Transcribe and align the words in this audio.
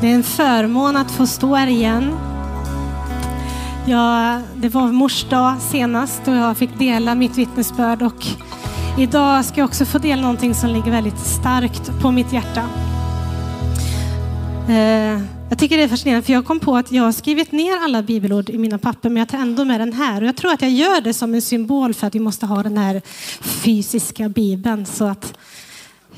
Det 0.00 0.10
är 0.10 0.14
en 0.14 0.22
förmån 0.22 0.96
att 0.96 1.10
få 1.10 1.26
stå 1.26 1.54
här 1.54 1.66
igen. 1.66 2.16
Ja, 3.86 4.40
det 4.56 4.68
var 4.68 4.92
mors 4.92 5.24
dag 5.24 5.60
senast 5.60 6.28
och 6.28 6.34
jag 6.34 6.56
fick 6.56 6.78
dela 6.78 7.14
mitt 7.14 7.38
vittnesbörd 7.38 8.02
och 8.02 8.26
idag 8.98 9.44
ska 9.44 9.60
jag 9.60 9.68
också 9.68 9.84
få 9.84 9.98
dela 9.98 10.22
någonting 10.22 10.54
som 10.54 10.70
ligger 10.70 10.90
väldigt 10.90 11.18
starkt 11.18 12.00
på 12.02 12.10
mitt 12.10 12.32
hjärta. 12.32 12.62
Eh, 14.68 15.20
jag 15.48 15.58
tycker 15.58 15.76
det 15.76 15.82
är 15.82 15.88
fascinerande 15.88 16.26
för 16.26 16.32
jag 16.32 16.46
kom 16.46 16.60
på 16.60 16.76
att 16.76 16.92
jag 16.92 17.02
har 17.02 17.12
skrivit 17.12 17.52
ner 17.52 17.84
alla 17.84 18.02
bibelord 18.02 18.50
i 18.50 18.58
mina 18.58 18.78
papper 18.78 19.08
men 19.08 19.16
jag 19.16 19.28
tar 19.28 19.38
ändå 19.38 19.64
med 19.64 19.80
den 19.80 19.92
här 19.92 20.22
och 20.22 20.28
jag 20.28 20.36
tror 20.36 20.52
att 20.52 20.62
jag 20.62 20.70
gör 20.70 21.00
det 21.00 21.14
som 21.14 21.34
en 21.34 21.42
symbol 21.42 21.94
för 21.94 22.06
att 22.06 22.14
vi 22.14 22.20
måste 22.20 22.46
ha 22.46 22.62
den 22.62 22.78
här 22.78 23.02
fysiska 23.40 24.28
bibeln 24.28 24.86
så 24.86 25.04
att 25.04 25.38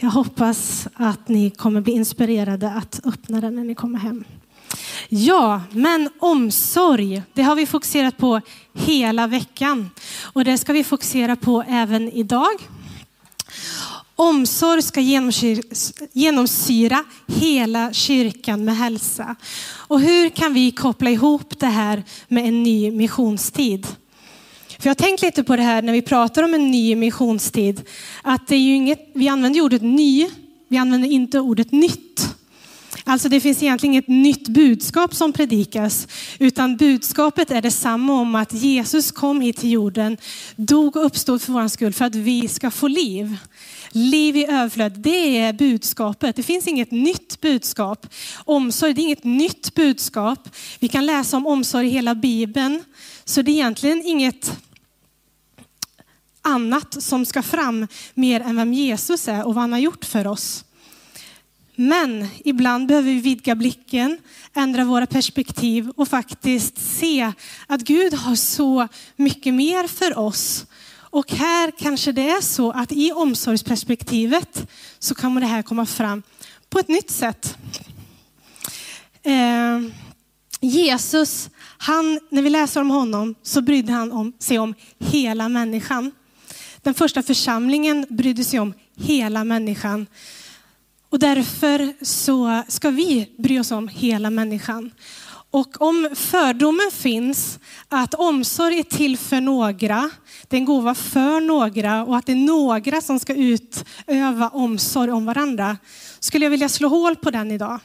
jag 0.03 0.11
hoppas 0.11 0.89
att 0.95 1.29
ni 1.29 1.51
kommer 1.51 1.81
bli 1.81 1.93
inspirerade 1.93 2.71
att 2.71 3.01
öppna 3.05 3.41
den 3.41 3.55
när 3.55 3.65
ni 3.65 3.75
kommer 3.75 3.99
hem. 3.99 4.25
Ja, 5.09 5.63
men 5.71 6.09
omsorg, 6.19 7.23
det 7.33 7.43
har 7.43 7.57
vi 7.57 7.67
fokuserat 7.67 8.17
på 8.17 8.41
hela 8.75 9.27
veckan 9.27 9.91
och 10.23 10.45
det 10.45 10.59
ska 10.59 10.73
vi 10.73 10.85
fokusera 10.85 11.37
på 11.37 11.65
även 11.69 12.09
idag. 12.13 12.53
Omsorg 14.17 14.83
ska 14.83 15.01
genomsyra 16.13 17.05
hela 17.27 17.93
kyrkan 17.93 18.65
med 18.65 18.77
hälsa. 18.77 19.37
Och 19.77 20.01
hur 20.01 20.29
kan 20.29 20.55
vi 20.55 20.71
koppla 20.71 21.11
ihop 21.11 21.59
det 21.59 21.67
här 21.67 22.03
med 22.29 22.47
en 22.47 22.63
ny 22.63 22.91
missionstid? 22.91 23.87
För 24.83 24.89
jag 24.89 24.91
har 24.91 25.07
tänkt 25.07 25.23
lite 25.23 25.45
på 25.45 25.57
det 25.57 25.63
här 25.63 25.83
när 25.83 25.93
vi 25.93 26.03
pratar 26.03 26.43
om 26.43 26.55
en 26.55 26.71
ny 26.71 26.97
missionstid. 26.97 27.83
Att 28.23 28.47
det 28.47 28.55
är 28.55 28.61
ju 28.61 28.75
inget, 28.75 29.11
vi 29.15 29.29
använder 29.29 29.61
ordet 29.61 29.83
ny, 29.83 30.29
vi 30.69 30.77
använder 30.77 31.09
inte 31.09 31.41
ordet 31.41 31.73
nytt. 31.73 32.35
Alltså 33.05 33.29
det 33.29 33.41
finns 33.41 33.63
egentligen 33.63 33.93
inget 33.93 34.09
nytt 34.09 34.49
budskap 34.49 35.15
som 35.15 35.33
predikas, 35.33 36.09
utan 36.39 36.77
budskapet 36.77 37.51
är 37.51 37.63
detsamma 37.63 38.21
om 38.21 38.35
att 38.35 38.53
Jesus 38.53 39.13
kom 39.13 39.41
hit 39.41 39.57
till 39.57 39.71
jorden, 39.71 40.17
dog 40.57 40.97
och 40.97 41.07
uppstod 41.07 41.43
för 41.43 41.53
vår 41.53 41.69
skull 41.69 41.93
för 41.93 42.05
att 42.05 42.15
vi 42.15 42.49
ska 42.49 42.71
få 42.71 42.89
liv. 42.89 43.37
Liv 43.93 44.37
i 44.37 44.47
överflöd, 44.47 44.93
det 44.99 45.39
är 45.39 45.53
budskapet. 45.53 46.37
Det 46.37 46.43
finns 46.43 46.67
inget 46.67 46.91
nytt 46.91 47.41
budskap. 47.41 48.07
Omsorg, 48.45 48.95
det 48.95 49.01
är 49.01 49.05
inget 49.05 49.25
nytt 49.25 49.75
budskap. 49.75 50.49
Vi 50.79 50.89
kan 50.89 51.07
läsa 51.07 51.37
om 51.37 51.47
omsorg 51.47 51.87
i 51.87 51.91
hela 51.91 52.15
Bibeln, 52.15 52.85
så 53.25 53.43
det 53.43 53.51
är 53.51 53.55
egentligen 53.55 54.03
inget 54.05 54.53
annat 56.43 57.03
som 57.03 57.27
ska 57.27 57.43
fram 57.43 57.89
mer 58.15 58.41
än 58.41 58.57
vem 58.57 58.73
Jesus 58.73 59.29
är 59.29 59.47
och 59.47 59.55
vad 59.55 59.63
han 59.63 59.73
har 59.73 59.79
gjort 59.79 60.05
för 60.05 60.27
oss. 60.27 60.65
Men 61.77 62.29
ibland 62.45 62.87
behöver 62.87 63.11
vi 63.11 63.21
vidga 63.21 63.55
blicken, 63.55 64.19
ändra 64.55 64.85
våra 64.85 65.07
perspektiv 65.07 65.91
och 65.97 66.09
faktiskt 66.09 66.79
se 66.99 67.33
att 67.67 67.81
Gud 67.81 68.15
har 68.15 68.37
så 68.37 68.89
mycket 69.17 69.55
mer 69.55 69.87
för 69.87 70.19
oss. 70.19 70.67
Och 70.95 71.33
här 71.33 71.73
kanske 71.79 72.13
det 72.13 72.31
är 72.31 72.41
så 72.41 72.73
att 72.73 72.93
i 72.93 73.13
omsorgsperspektivet 73.13 74.71
så 74.99 75.15
kommer 75.15 75.41
det 75.41 75.47
här 75.47 75.63
komma 75.63 75.87
fram 75.87 76.23
på 76.71 76.79
ett 76.79 76.89
nytt 76.89 77.11
sätt. 77.11 77.57
Eh, 79.23 79.81
Jesus, 80.61 81.51
han, 81.79 82.21
när 82.31 82.43
vi 82.43 82.51
läser 82.51 82.81
om 82.81 82.91
honom 82.91 83.35
så 83.43 83.61
brydde 83.63 83.93
han 83.93 84.13
om, 84.13 84.33
sig 84.39 84.59
om 84.59 84.75
hela 84.99 85.49
människan. 85.49 86.13
Den 86.83 86.95
första 86.95 87.23
församlingen 87.23 88.07
brydde 88.09 88.45
sig 88.45 88.61
om 88.61 88.75
hela 88.97 89.45
människan. 89.45 90.07
Och 91.09 91.19
därför 91.19 92.05
så 92.05 92.63
ska 92.69 92.91
vi 92.91 93.35
bry 93.39 93.59
oss 93.59 93.71
om 93.71 93.89
hela 93.89 94.31
människan. 94.31 94.91
Och 95.51 95.83
om 95.83 96.09
fördomen 96.15 96.91
finns 96.93 97.59
att 97.89 98.15
omsorg 98.15 98.79
är 98.79 98.83
till 98.83 99.19
för 99.19 99.41
några, 99.41 100.11
det 100.49 100.57
är 100.57 100.59
en 100.59 100.65
gåva 100.65 100.95
för 100.95 101.41
några 101.41 102.05
och 102.05 102.17
att 102.17 102.27
det 102.27 102.33
är 102.33 102.37
några 102.37 103.01
som 103.01 103.19
ska 103.19 103.35
utöva 103.35 104.49
omsorg 104.49 105.11
om 105.11 105.27
varandra, 105.27 105.77
skulle 106.21 106.45
jag 106.45 106.51
vilja 106.51 106.69
slå 106.69 106.89
hål 106.89 107.17
på 107.17 107.31
den 107.31 107.51
idag. 107.51 107.81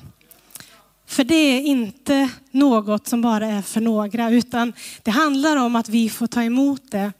För 1.08 1.24
det 1.24 1.36
är 1.36 1.62
inte 1.62 2.30
något 2.52 3.08
som 3.08 3.22
bara 3.22 3.48
är 3.48 3.62
för 3.62 3.82
några, 3.82 4.32
utan 4.32 4.74
det 5.04 5.12
handlar 5.12 5.58
om 5.58 5.76
att 5.76 5.90
vi 5.90 6.10
får 6.10 6.28
ta 6.28 6.44
emot 6.44 6.92
det 6.92 7.12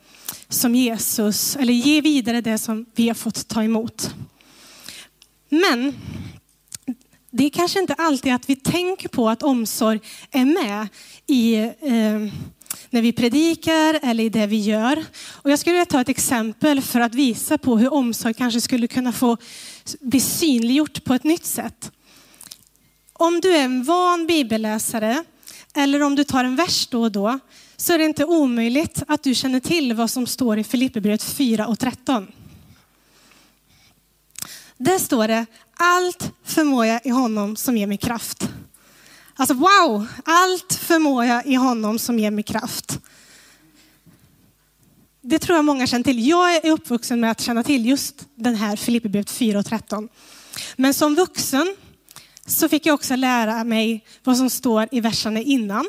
som 0.50 0.76
Jesus, 0.76 1.56
eller 1.56 1.74
ge 1.74 2.02
vidare 2.02 2.42
det 2.42 2.58
som 2.58 2.86
vi 2.96 3.08
har 3.08 3.16
fått 3.16 3.48
ta 3.48 3.64
emot. 3.64 4.16
Men 5.50 5.96
det 7.32 7.46
är 7.46 7.50
kanske 7.50 7.80
inte 7.80 7.94
alltid 7.94 8.34
att 8.34 8.50
vi 8.50 8.56
tänker 8.56 9.10
på 9.10 9.30
att 9.30 9.44
omsorg 9.44 10.00
är 10.32 10.46
med 10.46 10.88
i 11.28 11.56
eh, 11.56 12.34
när 12.90 13.02
vi 13.02 13.12
predikar 13.12 14.00
eller 14.04 14.24
i 14.24 14.30
det 14.30 14.48
vi 14.48 14.58
gör. 14.58 15.06
Och 15.32 15.52
jag 15.52 15.60
skulle 15.60 15.74
vilja 15.74 15.86
ta 15.86 16.02
ett 16.02 16.10
exempel 16.10 16.82
för 16.82 17.00
att 17.00 17.16
visa 17.16 17.58
på 17.58 17.78
hur 17.78 17.94
omsorg 17.94 18.34
kanske 18.34 18.62
skulle 18.62 18.88
kunna 18.88 19.12
få 19.12 19.38
bli 20.00 20.20
synliggjort 20.20 21.04
på 21.04 21.14
ett 21.14 21.24
nytt 21.24 21.46
sätt. 21.46 21.92
Om 23.20 23.42
du 23.42 23.56
är 23.56 23.64
en 23.64 23.84
van 23.84 24.28
bibelläsare 24.28 25.24
eller 25.76 26.04
om 26.04 26.16
du 26.16 26.24
tar 26.24 26.44
en 26.44 26.56
vers 26.56 26.88
då 26.88 27.02
och 27.02 27.12
då 27.12 27.40
så 27.78 27.94
är 27.94 27.98
det 27.98 28.06
inte 28.06 28.26
omöjligt 28.26 29.04
att 29.08 29.24
du 29.24 29.36
känner 29.36 29.60
till 29.60 29.94
vad 29.94 30.10
som 30.10 30.28
står 30.28 30.60
i 30.60 30.64
Filipperbrevet 30.64 31.24
4 31.24 31.68
och 31.68 31.80
13. 31.80 32.28
Där 34.78 35.00
står 35.00 35.28
det, 35.28 35.46
allt 35.74 36.32
förmår 36.44 36.86
jag 36.86 37.06
i 37.06 37.10
honom 37.10 37.56
som 37.56 37.78
ger 37.78 37.88
mig 37.88 37.98
kraft. 37.98 38.50
Alltså 39.36 39.54
wow, 39.54 40.08
allt 40.24 40.74
förmår 40.74 41.26
jag 41.26 41.46
i 41.46 41.56
honom 41.56 42.00
som 42.00 42.20
ger 42.20 42.32
mig 42.32 42.44
kraft. 42.44 43.00
Det 45.22 45.40
tror 45.40 45.56
jag 45.56 45.66
många 45.66 45.88
känner 45.88 46.04
till. 46.04 46.28
Jag 46.28 46.56
är 46.56 46.72
uppvuxen 46.72 47.20
med 47.20 47.32
att 47.32 47.42
känna 47.42 47.64
till 47.64 47.86
just 47.86 48.28
den 48.36 48.56
här 48.56 48.76
Filipperbrevet 48.76 49.30
4 49.30 49.60
och 49.60 49.66
13. 49.66 50.10
Men 50.76 50.94
som 50.94 51.16
vuxen 51.16 51.76
så 52.48 52.70
fick 52.70 52.86
jag 52.86 52.94
också 52.94 53.16
lära 53.16 53.64
mig 53.64 54.06
vad 54.24 54.38
som 54.38 54.50
står 54.50 54.88
i 54.92 55.00
verserna 55.02 55.42
innan. 55.42 55.86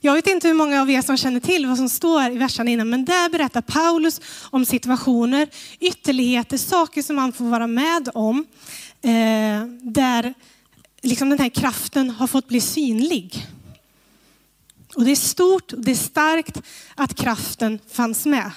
Jag 0.00 0.14
vet 0.14 0.26
inte 0.26 0.48
hur 0.48 0.54
många 0.54 0.82
av 0.82 0.90
er 0.90 1.02
som 1.02 1.16
känner 1.16 1.40
till 1.40 1.66
vad 1.66 1.76
som 1.76 1.88
står 1.88 2.30
i 2.30 2.38
verserna 2.38 2.70
innan, 2.70 2.90
men 2.90 3.04
där 3.04 3.30
berättar 3.30 3.60
Paulus 3.60 4.20
om 4.50 4.66
situationer, 4.66 5.48
ytterligheter, 5.80 6.58
saker 6.58 7.02
som 7.02 7.18
han 7.18 7.32
får 7.32 7.44
vara 7.44 7.66
med 7.66 8.08
om, 8.14 8.46
eh, 9.02 9.66
där 9.82 10.34
liksom 11.02 11.30
den 11.30 11.38
här 11.38 11.48
kraften 11.48 12.10
har 12.10 12.26
fått 12.26 12.48
bli 12.48 12.60
synlig. 12.60 13.46
Och 14.96 15.04
det 15.04 15.10
är 15.10 15.16
stort 15.16 15.72
och 15.72 15.84
det 15.84 15.90
är 15.90 15.94
starkt 15.94 16.62
att 16.94 17.14
kraften 17.14 17.78
fanns 17.92 18.26
med. 18.26 18.50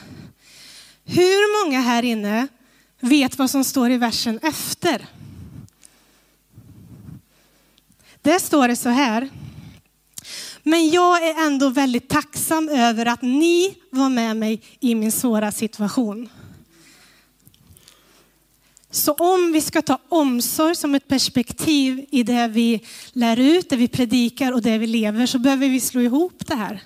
Hur 1.06 1.66
många 1.66 1.82
här 1.82 2.04
inne 2.04 2.48
vet 3.00 3.38
vad 3.38 3.50
som 3.50 3.64
står 3.64 3.92
i 3.92 3.98
versen 3.98 4.40
efter? 4.44 5.06
Där 8.28 8.40
står 8.40 8.68
det 8.68 8.76
så 8.76 8.90
här. 8.90 9.30
Men 10.64 10.90
jag 10.90 11.28
är 11.28 11.46
ändå 11.46 11.70
väldigt 11.70 12.10
tacksam 12.10 12.70
över 12.70 13.06
att 13.06 13.22
ni 13.22 13.76
var 13.90 14.10
med 14.10 14.38
mig 14.38 14.62
i 14.80 14.96
min 14.96 15.12
svåra 15.12 15.52
situation. 15.52 16.30
Så 18.92 19.14
om 19.14 19.52
vi 19.52 19.62
ska 19.62 19.82
ta 19.82 20.00
omsorg 20.10 20.76
som 20.76 20.96
ett 20.96 21.08
perspektiv 21.08 22.06
i 22.12 22.24
det 22.24 22.48
vi 22.48 22.86
lär 23.12 23.40
ut, 23.40 23.70
det 23.70 23.76
vi 23.76 23.88
predikar 23.88 24.52
och 24.52 24.62
det 24.62 24.78
vi 24.78 24.88
lever 24.88 25.26
så 25.26 25.40
behöver 25.40 25.70
vi 25.70 25.80
slå 25.80 26.02
ihop 26.02 26.48
det 26.48 26.56
här. 26.56 26.84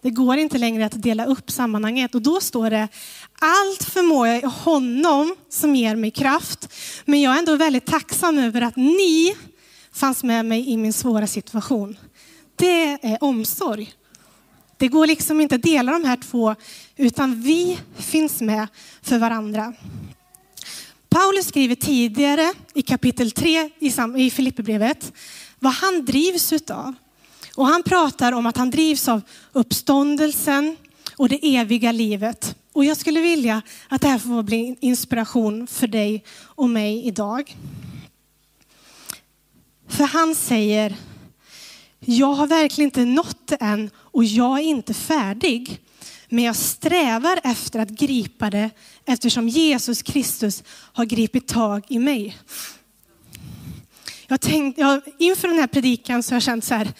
Det 0.00 0.10
går 0.10 0.36
inte 0.36 0.58
längre 0.58 0.86
att 0.86 1.02
dela 1.02 1.26
upp 1.26 1.50
sammanhanget 1.50 2.14
och 2.14 2.22
då 2.22 2.40
står 2.40 2.70
det 2.70 2.88
allt 3.38 3.84
förmår 3.84 4.26
jag 4.26 4.42
i 4.42 4.46
honom 4.46 5.36
som 5.48 5.76
ger 5.76 5.96
mig 5.96 6.10
kraft. 6.10 6.72
Men 7.04 7.20
jag 7.20 7.34
är 7.34 7.38
ändå 7.38 7.56
väldigt 7.56 7.86
tacksam 7.86 8.38
över 8.38 8.62
att 8.62 8.76
ni 8.76 9.34
fanns 9.94 10.24
med 10.24 10.44
mig 10.44 10.70
i 10.70 10.76
min 10.76 10.92
svåra 10.92 11.26
situation. 11.26 11.96
Det 12.56 13.06
är 13.06 13.24
omsorg. 13.24 13.92
Det 14.76 14.88
går 14.88 15.06
liksom 15.06 15.40
inte 15.40 15.54
att 15.54 15.62
dela 15.62 15.92
de 15.92 16.04
här 16.04 16.16
två, 16.16 16.54
utan 16.96 17.42
vi 17.42 17.78
finns 17.96 18.40
med 18.40 18.66
för 19.02 19.18
varandra. 19.18 19.74
Paulus 21.08 21.46
skriver 21.46 21.74
tidigare 21.74 22.52
i 22.74 22.82
kapitel 22.82 23.30
3 23.30 23.70
i 24.16 24.30
Filipperbrevet 24.30 25.12
vad 25.58 25.72
han 25.72 26.04
drivs 26.04 26.52
utav. 26.52 26.94
Och 27.56 27.66
han 27.66 27.82
pratar 27.82 28.32
om 28.32 28.46
att 28.46 28.56
han 28.56 28.70
drivs 28.70 29.08
av 29.08 29.20
uppståndelsen 29.52 30.76
och 31.16 31.28
det 31.28 31.56
eviga 31.56 31.92
livet. 31.92 32.56
Och 32.72 32.84
jag 32.84 32.96
skulle 32.96 33.20
vilja 33.20 33.62
att 33.88 34.00
det 34.00 34.08
här 34.08 34.18
får 34.18 34.42
bli 34.42 34.76
inspiration 34.80 35.66
för 35.66 35.86
dig 35.86 36.24
och 36.40 36.70
mig 36.70 37.06
idag. 37.06 37.56
För 39.96 40.04
han 40.04 40.34
säger 40.34 40.96
jag 42.00 42.34
har 42.34 42.46
verkligen 42.46 42.88
inte 42.88 43.04
nått 43.04 43.46
det 43.46 43.56
än 43.60 43.90
och 43.96 44.24
jag 44.24 44.58
är 44.58 44.62
inte 44.62 44.94
färdig. 44.94 45.80
Men 46.28 46.44
jag 46.44 46.56
strävar 46.56 47.40
efter 47.44 47.78
att 47.78 47.88
gripa 47.88 48.50
det 48.50 48.70
eftersom 49.04 49.48
Jesus 49.48 50.02
Kristus 50.02 50.62
har 50.68 51.04
gripit 51.04 51.48
tag 51.48 51.84
i 51.88 51.98
mig. 51.98 52.38
Jag 54.26 54.40
tänkt, 54.40 54.78
jag, 54.78 55.00
inför 55.18 55.48
den 55.48 55.58
här 55.58 55.66
predikan 55.66 56.22
så 56.22 56.30
har 56.30 56.36
jag 56.36 56.42
känt 56.42 56.64
så 56.64 56.74
här, 56.74 56.92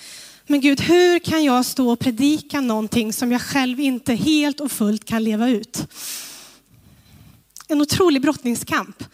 men 0.47 0.61
Gud, 0.61 0.81
hur 0.81 1.19
kan 1.19 1.45
jag 1.45 1.67
stå 1.67 1.91
och 1.91 1.99
predika 1.99 2.61
någonting 2.61 3.13
som 3.13 3.33
jag 3.33 3.43
själv 3.43 3.81
inte 3.81 4.15
helt 4.15 4.61
och 4.61 4.73
fullt 4.73 5.05
kan 5.05 5.25
leva 5.25 5.49
ut? 5.49 5.87
En 7.69 7.81
otrolig 7.81 8.23
brottningskamp. 8.23 9.05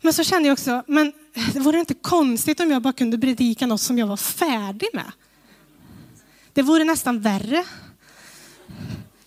Men 0.00 0.12
så 0.12 0.24
kände 0.24 0.48
jag 0.48 0.52
också, 0.52 0.82
men 0.86 1.12
det 1.52 1.60
vore 1.60 1.80
inte 1.80 1.94
konstigt 1.94 2.60
om 2.60 2.70
jag 2.70 2.82
bara 2.82 2.92
kunde 2.92 3.18
predika 3.18 3.66
något 3.66 3.80
som 3.80 3.98
jag 3.98 4.06
var 4.06 4.16
färdig 4.16 4.88
med. 4.92 5.12
Det 6.52 6.62
vore 6.62 6.84
nästan 6.84 7.20
värre. 7.20 7.64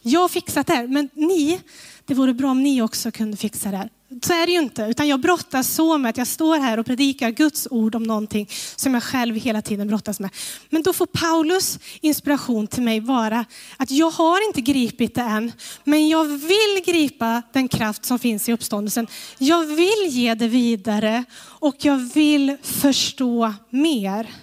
Jag 0.02 0.20
har 0.20 0.30
fixat 0.30 0.68
det 0.68 0.74
här, 0.74 0.88
men 0.88 1.10
ni, 1.14 1.62
det 2.06 2.14
vore 2.14 2.34
bra 2.34 2.52
om 2.52 2.64
ni 2.64 2.82
också 2.82 3.12
kunde 3.12 3.38
fixa 3.38 3.72
det 3.72 3.78
här. 3.78 3.90
Så 4.22 4.34
är 4.34 4.46
det 4.46 4.52
ju 4.52 4.60
inte, 4.60 4.82
utan 4.82 5.08
jag 5.08 5.20
brottas 5.20 5.74
så 5.74 5.98
med 5.98 6.10
att 6.10 6.18
jag 6.18 6.28
står 6.28 6.60
här 6.60 6.80
och 6.80 6.86
predikar 6.86 7.30
Guds 7.30 7.68
ord 7.72 7.96
om 7.96 8.04
någonting 8.04 8.50
som 8.76 8.94
jag 8.94 9.04
själv 9.04 9.36
hela 9.36 9.62
tiden 9.62 9.88
brottas 9.88 10.20
med. 10.20 10.30
Men 10.70 10.84
då 10.84 10.94
får 10.94 11.06
Paulus 11.06 11.80
inspiration 12.02 12.68
till 12.68 12.84
mig 12.84 13.00
vara 13.00 13.46
att 13.78 13.92
jag 13.92 14.12
har 14.12 14.48
inte 14.48 14.62
gripit 14.62 15.16
det 15.16 15.22
än, 15.22 15.52
men 15.84 16.10
jag 16.10 16.26
vill 16.26 16.84
gripa 16.86 17.42
den 17.54 17.68
kraft 17.68 18.06
som 18.06 18.20
finns 18.20 18.50
i 18.50 18.54
uppståndelsen. 18.54 19.08
Jag 19.38 19.66
vill 19.66 20.08
ge 20.08 20.36
det 20.36 20.48
vidare 20.48 21.24
och 21.42 21.76
jag 21.80 21.98
vill 21.98 22.58
förstå 22.64 23.54
mer. 23.70 24.34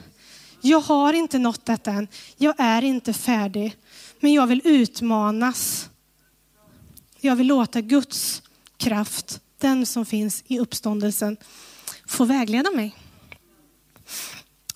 Jag 0.61 0.81
har 0.81 1.13
inte 1.13 1.39
nått 1.39 1.65
detta 1.65 1.91
än, 1.91 2.09
jag 2.37 2.55
är 2.59 2.85
inte 2.85 3.13
färdig, 3.13 3.77
men 4.21 4.33
jag 4.33 4.47
vill 4.47 4.61
utmanas. 4.65 5.89
Jag 7.21 7.37
vill 7.37 7.47
låta 7.47 7.81
Guds 7.81 8.43
kraft 8.77 9.41
den 9.61 9.87
som 9.87 10.07
finns 10.07 10.45
i 10.47 10.59
uppståndelsen 10.59 11.37
får 12.07 12.27
vägleda 12.27 12.71
mig. 12.71 12.97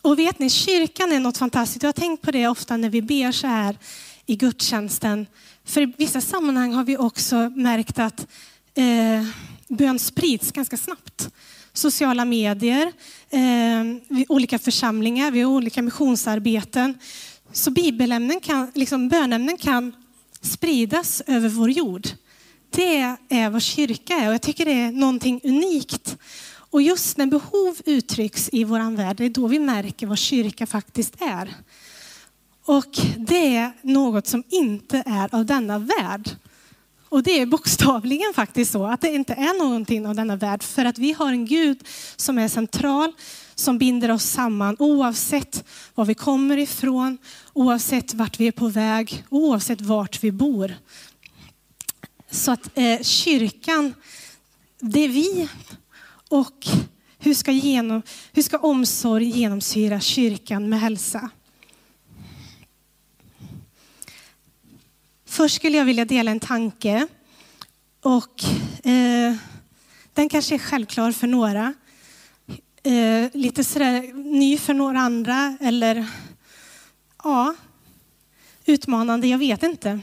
Och 0.03 0.19
vet 0.19 0.39
ni, 0.39 0.51
kyrkan 0.51 1.13
är 1.13 1.21
något 1.21 1.39
fantastiskt. 1.39 1.83
Jag 1.83 1.89
har 1.89 1.93
tänkt 1.93 2.23
på 2.23 2.31
det 2.31 2.49
ofta 2.49 2.77
när 2.77 2.91
vi 2.91 3.03
ber 3.03 3.33
så 3.33 3.47
här 3.47 3.79
i 4.27 4.37
gudstjänsten. 4.37 5.27
För 5.65 5.81
i 5.81 5.93
vissa 5.99 6.21
sammanhang 6.21 6.73
har 6.73 6.85
vi 6.85 6.97
också 6.97 7.37
märkt 7.37 7.99
att 7.99 8.27
eh, 8.75 9.27
bön 9.69 9.99
sprids 9.99 10.53
ganska 10.53 10.77
snabbt. 10.77 11.31
Sociala 11.73 12.25
medier, 12.25 12.93
eh, 13.31 14.25
olika 14.29 14.59
församlingar, 14.59 15.31
vi 15.31 15.41
har 15.41 15.51
olika 15.51 15.83
missionsarbeten. 15.83 16.99
Så 17.53 17.71
bibelämnen 17.71 18.41
kan, 18.41 18.73
liksom 18.75 19.09
bönämnen 19.09 19.57
kan 19.57 19.93
spridas 20.41 21.23
över 21.27 21.49
vår 21.49 21.71
jord. 21.71 22.09
Det 22.75 23.17
är 23.29 23.51
vad 23.51 23.63
kyrka 23.63 24.15
är 24.15 24.29
och 24.29 24.35
jag 24.35 24.43
tycker 24.43 24.65
det 24.65 24.73
är 24.73 24.93
någonting 24.93 25.41
unikt. 25.45 26.17
Och 26.71 26.83
just 26.83 27.17
när 27.17 27.27
behov 27.27 27.77
uttrycks 27.85 28.51
i 28.53 28.65
vår 28.65 28.97
värld, 28.97 29.17
det 29.17 29.25
är 29.25 29.31
då 29.31 29.47
vi 29.47 29.59
märker 29.59 30.07
vad 30.07 30.19
kyrka 30.19 30.67
faktiskt 30.67 31.23
är. 31.23 31.55
Och 32.65 32.99
det 33.17 33.57
är 33.57 33.73
något 33.83 34.27
som 34.27 34.43
inte 34.49 35.03
är 35.07 35.35
av 35.35 35.47
denna 35.47 35.79
värld. 35.79 36.31
Och 37.09 37.23
det 37.23 37.41
är 37.41 37.47
bokstavligen 37.47 38.35
faktiskt 38.35 38.73
så 38.73 38.87
att 38.87 39.01
det 39.01 39.15
inte 39.15 39.33
är 39.33 39.59
någonting 39.59 40.07
av 40.07 40.15
denna 40.15 40.37
värld 40.37 40.63
för 40.63 40.85
att 40.85 40.99
vi 40.99 41.13
har 41.13 41.29
en 41.29 41.47
Gud 41.47 41.87
som 42.17 42.39
är 42.39 42.49
central, 42.49 43.13
som 43.55 43.79
binder 43.79 44.11
oss 44.11 44.25
samman 44.25 44.77
oavsett 44.79 45.65
var 45.95 46.05
vi 46.05 46.15
kommer 46.15 46.57
ifrån, 46.57 47.19
oavsett 47.53 48.15
vart 48.15 48.41
vi 48.41 48.47
är 48.47 48.53
på 48.53 48.69
väg, 48.69 49.25
oavsett 49.29 49.81
vart 49.81 50.25
vi 50.25 50.33
bor. 50.33 50.75
Så 52.35 52.51
att 52.51 52.71
eh, 52.75 53.03
kyrkan, 53.03 53.95
det 54.81 55.01
är 55.01 55.09
vi. 55.09 55.49
Och 56.29 56.67
hur 57.19 57.35
ska, 57.35 57.53
genom, 57.53 58.03
hur 58.33 58.43
ska 58.43 58.59
omsorg 58.59 59.25
genomsyra 59.25 60.01
kyrkan 60.01 60.69
med 60.69 60.81
hälsa? 60.81 61.31
Först 65.27 65.57
skulle 65.57 65.79
jag 65.79 65.85
vilja 65.85 66.05
dela 66.05 66.31
en 66.31 66.41
tanke. 66.41 67.07
Och 68.03 68.45
eh, 68.87 69.35
den 70.13 70.29
kanske 70.29 70.55
är 70.55 70.59
självklar 70.59 71.13
för 71.13 71.27
några. 71.27 71.75
Eh, 72.83 73.31
lite 73.33 73.65
sådär 73.65 74.13
ny 74.15 74.59
för 74.59 74.75
några 74.75 75.01
andra. 75.01 75.57
Eller 75.61 76.07
ja, 77.25 77.55
utmanande, 78.65 79.27
jag 79.27 79.39
vet 79.39 79.63
inte. 79.63 80.01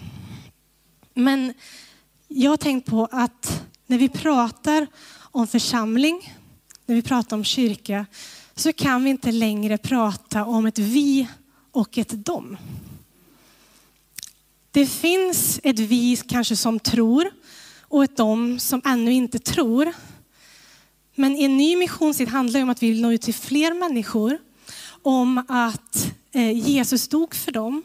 Men 1.13 1.53
jag 2.33 2.49
har 2.49 2.57
tänkt 2.57 2.89
på 2.89 3.07
att 3.11 3.63
när 3.87 3.97
vi 3.97 4.09
pratar 4.09 4.87
om 5.19 5.47
församling, 5.47 6.33
när 6.85 6.95
vi 6.95 7.01
pratar 7.01 7.37
om 7.37 7.43
kyrka, 7.43 8.05
så 8.55 8.73
kan 8.73 9.03
vi 9.03 9.09
inte 9.09 9.31
längre 9.31 9.77
prata 9.77 10.45
om 10.45 10.65
ett 10.65 10.79
vi 10.79 11.27
och 11.71 11.97
ett 11.97 12.09
dom. 12.09 12.57
Det 14.71 14.85
finns 14.85 15.59
ett 15.63 15.79
vi 15.79 16.17
kanske 16.17 16.55
som 16.55 16.79
tror 16.79 17.31
och 17.81 18.03
ett 18.03 18.17
dom 18.17 18.59
som 18.59 18.81
ännu 18.85 19.13
inte 19.13 19.39
tror. 19.39 19.93
Men 21.15 21.35
en 21.35 21.57
ny 21.57 21.75
missionstid 21.75 22.27
handlar 22.27 22.63
om 22.63 22.69
att 22.69 22.83
vi 22.83 22.91
vill 22.91 23.01
nå 23.01 23.11
ut 23.11 23.21
till 23.21 23.33
fler 23.33 23.73
människor, 23.73 24.37
om 25.01 25.37
att 25.47 26.11
eh, 26.31 26.69
Jesus 26.69 27.07
dog 27.07 27.35
för 27.35 27.51
dem. 27.51 27.83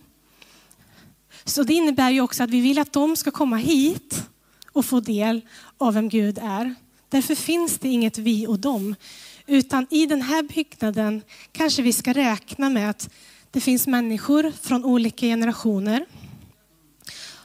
Så 1.44 1.62
det 1.62 1.75
innebär 1.75 2.10
ju 2.10 2.20
också 2.20 2.42
att 2.42 2.50
vi 2.50 2.60
vill 2.60 2.78
att 2.78 2.92
de 2.92 3.16
ska 3.16 3.31
komma 3.31 3.56
hit 3.56 4.28
och 4.76 4.84
få 4.84 5.00
del 5.00 5.40
av 5.78 5.94
vem 5.94 6.08
Gud 6.08 6.38
är. 6.43 6.75
Därför 7.08 7.34
finns 7.34 7.78
det 7.78 7.88
inget 7.88 8.19
vi 8.19 8.46
och 8.46 8.58
dem. 8.58 8.94
Utan 9.46 9.87
i 9.90 10.06
den 10.06 10.23
här 10.23 10.43
byggnaden 10.43 11.23
kanske 11.52 11.82
vi 11.82 11.93
ska 11.93 12.12
räkna 12.12 12.70
med 12.70 12.90
att 12.90 13.11
det 13.50 13.61
finns 13.61 13.87
människor 13.87 14.52
från 14.62 14.84
olika 14.84 15.26
generationer. 15.26 16.06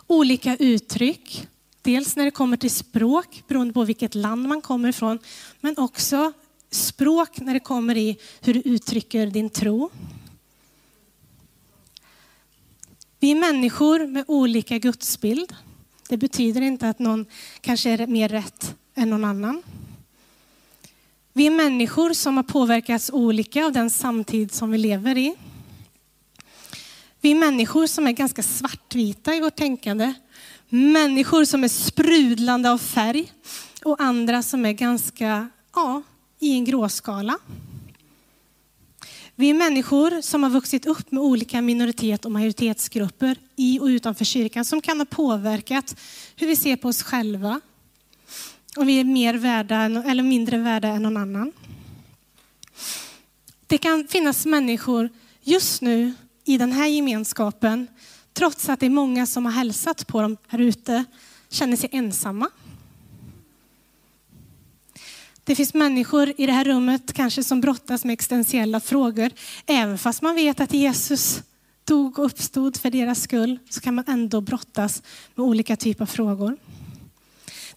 Olika 0.07 0.55
uttryck. 0.55 1.47
Dels 1.81 2.15
när 2.15 2.25
det 2.25 2.31
kommer 2.31 2.57
till 2.57 2.71
språk, 2.71 3.43
beroende 3.47 3.73
på 3.73 3.83
vilket 3.83 4.15
land 4.15 4.47
man 4.47 4.61
kommer 4.61 4.89
ifrån. 4.89 5.19
Men 5.61 5.77
också 5.77 6.33
språk 6.71 7.39
när 7.39 7.53
det 7.53 7.59
kommer 7.59 7.97
i 7.97 8.17
hur 8.41 8.53
du 8.53 8.61
uttrycker 8.61 9.27
din 9.27 9.49
tro. 9.49 9.89
Vi 13.19 13.31
är 13.31 13.35
människor 13.35 14.07
med 14.07 14.25
olika 14.27 14.77
gudsbild. 14.77 15.55
Det 16.11 16.17
betyder 16.17 16.61
inte 16.61 16.89
att 16.89 16.99
någon 16.99 17.25
kanske 17.61 17.89
är 17.89 18.07
mer 18.07 18.29
rätt 18.29 18.75
än 18.95 19.09
någon 19.09 19.25
annan. 19.25 19.63
Vi 21.33 21.47
är 21.47 21.51
människor 21.51 22.13
som 22.13 22.37
har 22.37 22.43
påverkats 22.43 23.09
olika 23.13 23.65
av 23.65 23.71
den 23.71 23.89
samtid 23.89 24.51
som 24.51 24.71
vi 24.71 24.77
lever 24.77 25.17
i. 25.17 25.35
Vi 27.21 27.31
är 27.31 27.35
människor 27.35 27.87
som 27.87 28.07
är 28.07 28.11
ganska 28.11 28.43
svartvita 28.43 29.35
i 29.35 29.41
vårt 29.41 29.55
tänkande. 29.55 30.13
Människor 30.69 31.45
som 31.45 31.63
är 31.63 31.67
sprudlande 31.67 32.71
av 32.71 32.77
färg 32.77 33.31
och 33.83 34.01
andra 34.01 34.43
som 34.43 34.65
är 34.65 34.73
ganska, 34.73 35.49
ja, 35.75 36.01
i 36.39 36.53
en 36.53 36.65
gråskala. 36.65 37.37
Vi 39.41 39.49
är 39.49 39.53
människor 39.53 40.21
som 40.21 40.43
har 40.43 40.49
vuxit 40.49 40.85
upp 40.85 41.11
med 41.11 41.23
olika 41.23 41.61
minoritet 41.61 42.25
och 42.25 42.31
majoritetsgrupper 42.31 43.37
i 43.55 43.79
och 43.79 43.85
utanför 43.85 44.25
kyrkan 44.25 44.65
som 44.65 44.81
kan 44.81 44.99
ha 44.99 45.05
påverkat 45.05 45.95
hur 46.35 46.47
vi 46.47 46.55
ser 46.55 46.75
på 46.75 46.87
oss 46.87 47.03
själva. 47.03 47.61
Och 48.77 48.89
vi 48.89 48.99
är 48.99 49.03
mer 49.03 49.33
värda 49.33 49.81
eller 49.83 50.23
mindre 50.23 50.57
värda 50.57 50.87
än 50.87 51.03
någon 51.03 51.17
annan. 51.17 51.51
Det 53.67 53.77
kan 53.77 54.07
finnas 54.07 54.45
människor 54.45 55.09
just 55.41 55.81
nu 55.81 56.13
i 56.45 56.57
den 56.57 56.71
här 56.71 56.87
gemenskapen, 56.87 57.87
trots 58.33 58.69
att 58.69 58.79
det 58.79 58.85
är 58.85 58.89
många 58.89 59.25
som 59.25 59.45
har 59.45 59.53
hälsat 59.53 60.07
på 60.07 60.21
dem 60.21 60.37
här 60.47 60.59
ute, 60.59 61.05
känner 61.49 61.77
sig 61.77 61.89
ensamma. 61.91 62.49
Det 65.43 65.55
finns 65.55 65.73
människor 65.73 66.33
i 66.37 66.45
det 66.45 66.51
här 66.51 66.63
rummet 66.65 67.13
kanske 67.13 67.43
som 67.43 67.61
brottas 67.61 68.05
med 68.05 68.13
existentiella 68.13 68.79
frågor. 68.79 69.31
Även 69.65 69.97
fast 69.97 70.21
man 70.21 70.35
vet 70.35 70.59
att 70.59 70.73
Jesus 70.73 71.43
dog 71.83 72.19
och 72.19 72.25
uppstod 72.25 72.77
för 72.77 72.89
deras 72.89 73.21
skull 73.21 73.59
så 73.69 73.81
kan 73.81 73.95
man 73.95 74.05
ändå 74.07 74.41
brottas 74.41 75.03
med 75.35 75.45
olika 75.45 75.75
typer 75.75 76.01
av 76.03 76.07
frågor. 76.07 76.57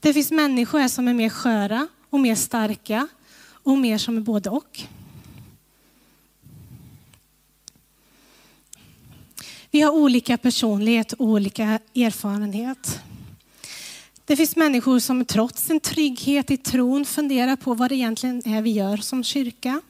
Det 0.00 0.12
finns 0.12 0.30
människor 0.30 0.88
som 0.88 1.08
är 1.08 1.14
mer 1.14 1.28
sköra 1.28 1.88
och 2.10 2.20
mer 2.20 2.34
starka 2.34 3.08
och 3.46 3.78
mer 3.78 3.98
som 3.98 4.16
är 4.16 4.20
både 4.20 4.50
och. 4.50 4.80
Vi 9.70 9.80
har 9.80 9.92
olika 9.92 10.38
personlighet 10.38 11.12
och 11.12 11.26
olika 11.26 11.64
erfarenhet. 11.94 13.00
Det 14.26 14.36
finns 14.36 14.56
människor 14.56 14.98
som 14.98 15.24
trots 15.24 15.70
en 15.70 15.80
trygghet 15.80 16.50
i 16.50 16.56
tron 16.56 17.04
funderar 17.04 17.56
på 17.56 17.74
vad 17.74 17.90
det 17.90 17.94
egentligen 17.94 18.42
är 18.48 18.62
vi 18.62 18.70
gör 18.70 18.96
som 18.96 19.24
kyrka. 19.24 19.80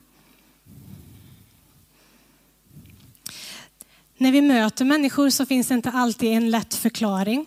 När 4.16 4.32
vi 4.32 4.40
möter 4.40 4.84
människor 4.84 5.30
så 5.30 5.46
finns 5.46 5.68
det 5.68 5.74
inte 5.74 5.90
alltid 5.90 6.32
en 6.32 6.50
lätt 6.50 6.74
förklaring 6.74 7.46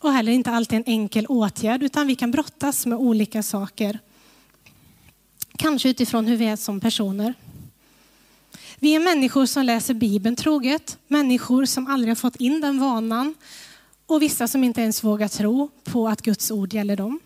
och 0.00 0.12
heller 0.12 0.32
inte 0.32 0.50
alltid 0.50 0.76
en 0.76 0.84
enkel 0.86 1.26
åtgärd, 1.26 1.82
utan 1.82 2.06
vi 2.06 2.14
kan 2.14 2.30
brottas 2.30 2.86
med 2.86 2.98
olika 2.98 3.42
saker. 3.42 3.98
Kanske 5.56 5.88
utifrån 5.88 6.26
hur 6.26 6.36
vi 6.36 6.44
är 6.44 6.56
som 6.56 6.80
personer. 6.80 7.34
Vi 8.78 8.94
är 8.94 9.00
människor 9.00 9.46
som 9.46 9.64
läser 9.64 9.94
Bibeln 9.94 10.36
troget, 10.36 10.98
människor 11.08 11.64
som 11.64 11.86
aldrig 11.86 12.10
har 12.10 12.16
fått 12.16 12.36
in 12.36 12.60
den 12.60 12.80
vanan 12.80 13.34
och 14.06 14.22
vissa 14.22 14.48
som 14.48 14.64
inte 14.64 14.80
ens 14.80 15.04
vågar 15.04 15.28
tro 15.28 15.70
på 15.84 16.08
att 16.08 16.22
Guds 16.22 16.50
ord 16.50 16.74
gäller 16.74 16.96
dem. 16.96 17.20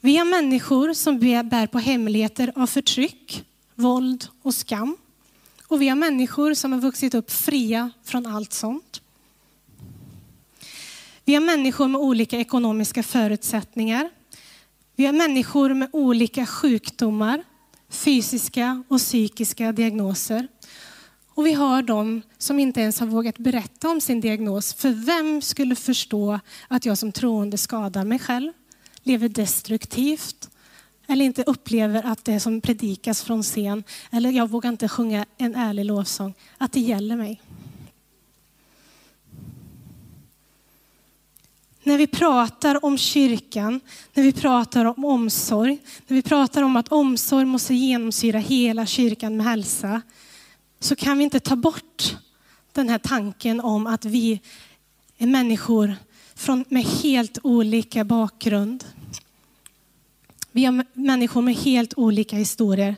Vi 0.00 0.16
är 0.16 0.24
människor 0.24 0.92
som 0.92 1.18
bär 1.18 1.66
på 1.66 1.78
hemligheter 1.78 2.52
av 2.56 2.66
förtryck, 2.66 3.44
våld 3.74 4.28
och 4.42 4.54
skam. 4.54 4.96
Och 5.66 5.82
vi 5.82 5.88
är 5.88 5.94
människor 5.94 6.54
som 6.54 6.72
har 6.72 6.80
vuxit 6.80 7.14
upp 7.14 7.30
fria 7.30 7.90
från 8.04 8.26
allt 8.26 8.52
sånt. 8.52 9.02
Vi 11.24 11.34
är 11.34 11.40
människor 11.40 11.88
med 11.88 12.00
olika 12.00 12.38
ekonomiska 12.38 13.02
förutsättningar. 13.02 14.10
Vi 14.96 15.06
är 15.06 15.12
människor 15.12 15.74
med 15.74 15.88
olika 15.92 16.46
sjukdomar, 16.46 17.42
fysiska 17.88 18.84
och 18.88 18.98
psykiska 18.98 19.72
diagnoser. 19.72 20.48
Och 21.34 21.46
vi 21.46 21.52
har 21.52 21.82
de 21.82 22.22
som 22.38 22.58
inte 22.58 22.80
ens 22.80 23.00
har 23.00 23.06
vågat 23.06 23.38
berätta 23.38 23.88
om 23.88 24.00
sin 24.00 24.20
diagnos. 24.20 24.74
För 24.74 24.90
vem 24.90 25.42
skulle 25.42 25.74
förstå 25.74 26.40
att 26.68 26.86
jag 26.86 26.98
som 26.98 27.12
troende 27.12 27.58
skadar 27.58 28.04
mig 28.04 28.18
själv, 28.18 28.52
lever 29.02 29.28
destruktivt 29.28 30.50
eller 31.06 31.24
inte 31.24 31.42
upplever 31.42 32.06
att 32.06 32.24
det 32.24 32.40
som 32.40 32.60
predikas 32.60 33.22
från 33.22 33.42
scen, 33.42 33.84
eller 34.10 34.30
jag 34.30 34.50
vågar 34.50 34.70
inte 34.70 34.88
sjunga 34.88 35.26
en 35.38 35.54
ärlig 35.54 35.84
lovsång, 35.84 36.34
att 36.58 36.72
det 36.72 36.80
gäller 36.80 37.16
mig. 37.16 37.40
När 41.82 41.98
vi 41.98 42.06
pratar 42.06 42.84
om 42.84 42.98
kyrkan, 42.98 43.80
när 44.14 44.22
vi 44.22 44.32
pratar 44.32 44.84
om 44.84 45.04
omsorg, 45.04 45.78
när 46.06 46.14
vi 46.14 46.22
pratar 46.22 46.62
om 46.62 46.76
att 46.76 46.88
omsorg 46.88 47.44
måste 47.44 47.74
genomsyra 47.74 48.38
hela 48.38 48.86
kyrkan 48.86 49.36
med 49.36 49.46
hälsa, 49.46 50.02
så 50.82 50.96
kan 50.96 51.18
vi 51.18 51.24
inte 51.24 51.40
ta 51.40 51.56
bort 51.56 52.16
den 52.72 52.88
här 52.88 52.98
tanken 52.98 53.60
om 53.60 53.86
att 53.86 54.04
vi 54.04 54.40
är 55.18 55.26
människor 55.26 55.94
från, 56.34 56.64
med 56.68 56.84
helt 56.84 57.38
olika 57.42 58.04
bakgrund. 58.04 58.84
Vi 60.52 60.64
är 60.64 60.84
människor 60.92 61.42
med 61.42 61.54
helt 61.54 61.94
olika 61.96 62.36
historier. 62.36 62.96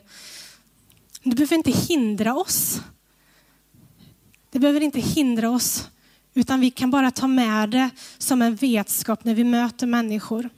Det 1.23 1.35
behöver 1.35 1.55
inte 1.55 1.71
hindra 1.71 2.35
oss. 2.35 2.81
Det 4.51 4.59
behöver 4.59 4.81
inte 4.81 4.99
hindra 4.99 5.49
oss, 5.49 5.89
utan 6.33 6.59
vi 6.59 6.71
kan 6.71 6.91
bara 6.91 7.11
ta 7.11 7.27
med 7.27 7.69
det 7.69 7.89
som 8.17 8.41
en 8.41 8.55
vetskap 8.55 9.23
när 9.23 9.33
vi 9.33 9.43
möter 9.43 9.87
människor. 9.87 10.49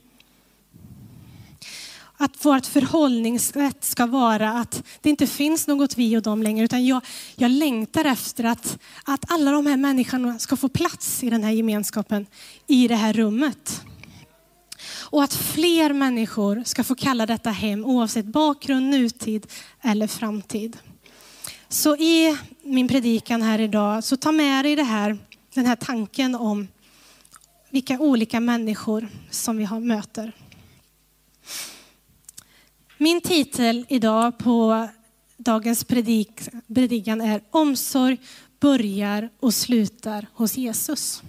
Att 2.19 2.45
vårt 2.45 2.65
förhållningssätt 2.65 3.83
ska 3.83 4.05
vara 4.05 4.51
att 4.51 4.83
det 5.01 5.09
inte 5.09 5.27
finns 5.27 5.67
något 5.67 5.97
vi 5.97 6.17
och 6.17 6.21
dem 6.21 6.43
längre, 6.43 6.65
utan 6.65 6.85
jag, 6.85 7.01
jag 7.35 7.51
längtar 7.51 8.05
efter 8.05 8.43
att, 8.43 8.79
att 9.03 9.31
alla 9.31 9.51
de 9.51 9.67
här 9.67 9.77
människorna 9.77 10.39
ska 10.39 10.55
få 10.55 10.69
plats 10.69 11.23
i 11.23 11.29
den 11.29 11.43
här 11.43 11.51
gemenskapen, 11.51 12.25
i 12.67 12.87
det 12.87 12.95
här 12.95 13.13
rummet. 13.13 13.81
Och 15.09 15.23
att 15.23 15.33
fler 15.33 15.93
människor 15.93 16.63
ska 16.65 16.83
få 16.83 16.95
kalla 16.95 17.25
detta 17.25 17.49
hem 17.49 17.85
oavsett 17.85 18.25
bakgrund, 18.25 18.89
nutid 18.89 19.47
eller 19.81 20.07
framtid. 20.07 20.77
Så 21.69 21.95
i 21.95 22.37
min 22.63 22.87
predikan 22.87 23.41
här 23.41 23.59
idag, 23.59 24.03
så 24.03 24.17
ta 24.17 24.31
med 24.31 24.65
dig 24.65 24.75
det 24.75 24.83
här, 24.83 25.17
den 25.53 25.65
här 25.65 25.75
tanken 25.75 26.35
om 26.35 26.67
vilka 27.69 27.99
olika 27.99 28.39
människor 28.39 29.07
som 29.29 29.57
vi 29.57 29.63
har 29.63 29.79
möter. 29.79 30.33
Min 32.99 33.21
titel 33.21 33.85
idag 33.89 34.37
på 34.37 34.87
dagens 35.37 35.83
predik, 35.83 36.41
predikan 36.75 37.21
är 37.21 37.41
Omsorg 37.51 38.17
börjar 38.59 39.29
och 39.39 39.53
slutar 39.53 40.27
hos 40.33 40.57
Jesus. 40.57 41.23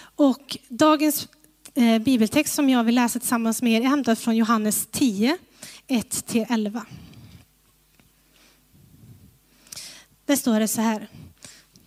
Och 0.00 0.58
dagens 0.68 1.28
eh, 1.74 1.98
bibeltext 1.98 2.54
som 2.54 2.70
jag 2.70 2.84
vill 2.84 2.94
läsa 2.94 3.18
tillsammans 3.18 3.62
med 3.62 3.72
er 3.72 3.80
är 3.80 3.88
hämtad 3.88 4.18
från 4.18 4.36
Johannes 4.36 4.88
10, 4.90 5.38
1-11. 5.88 6.80
Där 10.24 10.36
står 10.36 10.60
det 10.60 10.68
så 10.68 10.80
här. 10.80 11.08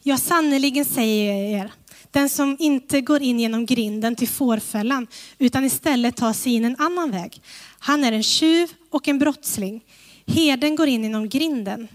Jag 0.03 0.19
sannerligen 0.19 0.85
säger 0.85 1.33
er, 1.33 1.71
den 2.11 2.29
som 2.29 2.57
inte 2.59 3.01
går 3.01 3.21
in 3.21 3.39
genom 3.39 3.65
grinden 3.65 4.15
till 4.15 4.27
fårfällan 4.27 5.07
utan 5.37 5.63
istället 5.63 6.15
tar 6.15 6.33
sig 6.33 6.53
in 6.53 6.65
en 6.65 6.75
annan 6.79 7.11
väg. 7.11 7.41
Han 7.85 8.03
är 8.03 8.11
en 8.11 8.23
tjuv 8.23 8.71
och 8.89 9.07
en 9.07 9.19
brottsling. 9.19 9.83
Heden 10.25 10.75
går 10.75 10.87
in 10.87 11.03
genom 11.03 11.29
grinden. 11.29 11.87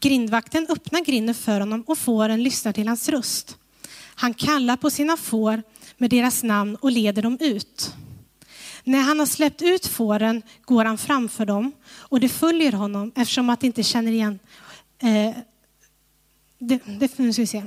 Grindvakten 0.00 0.66
öppnar 0.68 1.04
grinden 1.04 1.34
för 1.34 1.60
honom 1.60 1.84
och 1.86 1.98
fåren 1.98 2.42
lyssnar 2.42 2.72
till 2.72 2.88
hans 2.88 3.08
röst. 3.08 3.56
Han 4.14 4.34
kallar 4.34 4.76
på 4.76 4.90
sina 4.90 5.16
får 5.16 5.62
med 5.96 6.10
deras 6.10 6.42
namn 6.42 6.76
och 6.76 6.90
leder 6.90 7.22
dem 7.22 7.38
ut. 7.40 7.94
När 8.84 9.00
han 9.00 9.18
har 9.18 9.26
släppt 9.26 9.62
ut 9.62 9.86
fåren 9.86 10.42
går 10.64 10.84
han 10.84 10.98
framför 10.98 11.46
dem 11.46 11.72
och 11.92 12.20
det 12.20 12.28
följer 12.28 12.72
honom 12.72 13.12
eftersom 13.16 13.50
att 13.50 13.60
de 13.60 13.66
inte 13.66 13.82
känner 13.82 14.12
igen 14.12 14.38
eh, 14.98 15.36
det, 16.58 16.80
det, 16.86 17.18
nu 17.18 17.32
ska 17.32 17.42
vi 17.42 17.46
se. 17.46 17.62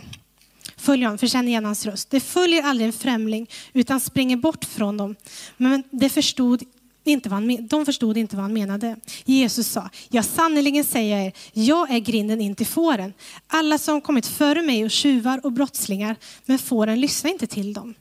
Följer 0.78 1.06
honom, 1.06 1.18
för 1.18 1.28
känner 1.28 1.48
igen 1.48 1.66
hans 1.66 1.86
röst. 1.86 2.10
Det 2.10 2.20
följer 2.20 2.64
aldrig 2.64 2.88
en 2.88 2.94
främling 2.94 3.50
utan 3.74 4.00
springer 4.00 4.38
bort 4.38 4.66
från 4.66 4.98
dem. 4.98 5.16
Men 5.58 5.84
det 5.92 6.10
förstod 6.10 6.64
inte 7.10 7.30
vad 7.30 7.40
han, 7.40 7.68
de 7.68 7.86
förstod 7.86 8.18
inte 8.18 8.36
vad 8.36 8.44
han 8.44 8.54
menade. 8.54 8.96
Jesus 9.26 9.68
sa, 9.68 9.90
jag 10.10 10.26
sannerligen 10.26 10.84
säger 10.84 11.26
er, 11.26 11.34
jag 11.54 11.92
är 11.92 12.00
grinden 12.00 12.42
in 12.42 12.56
till 12.56 12.68
fåren. 12.68 13.14
Alla 13.48 13.78
som 13.78 14.02
kommit 14.02 14.26
före 14.26 14.62
mig 14.62 14.86
och 14.86 14.92
tjuvar 14.92 15.46
och 15.46 15.52
brottslingar, 15.52 16.16
men 16.46 16.60
fåren 16.60 17.02
lyssnar 17.02 17.32
inte 17.32 17.48
till 17.48 17.74
dem. 17.74 17.94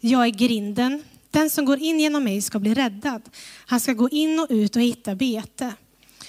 Jag 0.00 0.24
är 0.24 0.30
grinden. 0.30 1.02
Den 1.30 1.50
som 1.50 1.64
går 1.64 1.78
in 1.78 2.00
genom 2.00 2.24
mig 2.24 2.42
ska 2.42 2.58
bli 2.58 2.74
räddad. 2.74 3.22
Han 3.66 3.80
ska 3.80 3.92
gå 3.92 4.08
in 4.08 4.40
och 4.40 4.46
ut 4.50 4.76
och 4.76 4.82
hitta 4.82 5.14
bete. 5.14 5.72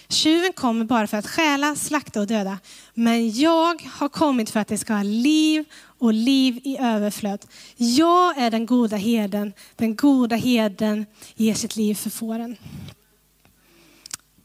Tjuven 0.10 0.54
kommer 0.54 0.86
bara 0.86 1.08
för 1.08 1.18
att 1.18 1.28
stjäla, 1.28 1.76
slakta 1.76 2.20
och 2.20 2.28
döda. 2.28 2.60
Men 2.94 3.32
jag 3.32 3.84
har 3.92 4.10
kommit 4.10 4.50
för 4.50 4.60
att 4.60 4.68
det 4.68 4.78
ska 4.78 4.94
ha 4.94 5.04
liv 5.04 5.66
och 6.02 6.14
liv 6.14 6.60
i 6.64 6.78
överflöd. 6.78 7.46
Jag 7.78 8.38
är 8.38 8.52
den 8.52 8.66
goda 8.66 8.98
herden. 8.98 9.54
Den 9.76 9.96
goda 9.96 10.36
herden 10.36 11.06
ger 11.36 11.54
sitt 11.54 11.76
liv 11.76 11.96
för 11.96 12.10
fåren. 12.10 12.56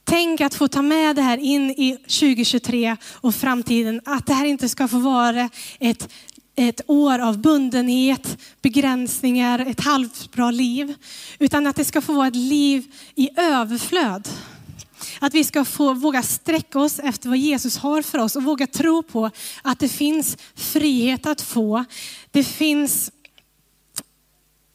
Tänk 0.05 0.41
att 0.41 0.55
få 0.55 0.69
ta 0.69 0.83
med 0.83 1.17
det 1.17 1.23
här 1.23 1.39
in 1.39 1.71
i 1.71 1.97
2023 1.97 2.97
och 3.13 3.35
framtiden. 3.35 4.01
Att 4.05 4.27
det 4.27 4.35
här 4.35 4.45
inte 4.45 4.69
ska 4.69 4.89
få 4.89 4.99
vara 4.99 5.51
ett 5.79 6.09
ett 6.59 6.81
år 6.87 7.19
av 7.19 7.39
bundenhet, 7.39 8.39
begränsningar, 8.63 9.59
ett 9.59 9.81
halvt 9.81 10.33
bra 10.33 10.51
liv. 10.51 10.95
Utan 11.39 11.67
att 11.67 11.77
det 11.77 11.85
ska 11.85 12.01
få 12.01 12.13
vara 12.13 12.29
ett 12.29 12.37
liv 12.37 12.95
i 13.15 13.31
överflöd. 13.37 14.29
Att 15.19 15.35
vi 15.35 15.45
ska 15.45 15.65
få 15.65 15.95
våga 15.95 16.23
sträcka 16.23 16.79
oss 16.79 16.99
efter 16.99 17.29
vad 17.29 17.39
Jesus 17.39 17.77
har 17.77 18.03
för 18.03 18.19
oss 18.19 18.37
och 18.37 18.43
våga 18.43 18.67
tro 18.67 19.03
på 19.03 19.31
att 19.63 19.79
det 19.79 19.89
finns 19.89 20.37
frihet 20.55 21.27
att 21.27 21.41
få. 21.41 21.85
Det 22.31 22.45
finns 22.45 23.11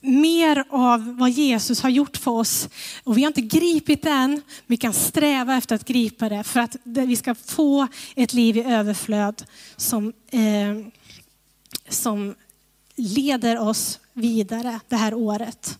mer 0.01 0.65
av 0.69 1.17
vad 1.17 1.29
Jesus 1.29 1.81
har 1.81 1.89
gjort 1.89 2.17
för 2.17 2.31
oss. 2.31 2.69
Och 3.03 3.17
vi 3.17 3.21
har 3.21 3.27
inte 3.27 3.41
gripit 3.41 4.01
det 4.01 4.09
än, 4.09 4.41
vi 4.65 4.77
kan 4.77 4.93
sträva 4.93 5.57
efter 5.57 5.75
att 5.75 5.85
gripa 5.85 6.29
det 6.29 6.43
för 6.43 6.59
att 6.59 6.75
vi 6.83 7.15
ska 7.15 7.35
få 7.35 7.87
ett 8.15 8.33
liv 8.33 8.57
i 8.57 8.63
överflöd 8.63 9.45
som 9.77 10.13
eh, 10.31 10.91
som 11.89 12.35
leder 12.95 13.59
oss 13.59 13.99
vidare 14.13 14.79
det 14.87 14.95
här 14.95 15.13
året. 15.13 15.79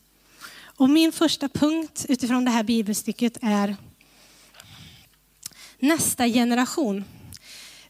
Och 0.63 0.89
min 0.89 1.11
första 1.11 1.49
punkt 1.49 2.05
utifrån 2.09 2.45
det 2.45 2.51
här 2.51 2.63
bibelstycket 2.63 3.37
är 3.41 3.75
nästa 5.81 6.27
generation. 6.27 7.03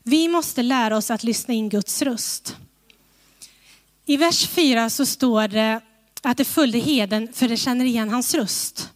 Vi 0.03 0.27
måste 0.27 0.63
lära 0.63 0.97
oss 0.97 1.11
att 1.11 1.23
lyssna 1.23 1.53
in 1.53 1.69
Guds 1.69 2.01
röst. 2.01 2.55
I 4.05 4.17
vers 4.17 4.47
4 4.47 4.89
så 4.89 5.05
står 5.05 5.47
det 5.47 5.81
att 6.21 6.37
det 6.37 6.45
följde 6.45 6.79
heden 6.79 7.33
för 7.33 7.47
det 7.47 7.57
känner 7.57 7.85
igen 7.85 8.09
hans 8.09 8.33
röst. 8.33 8.89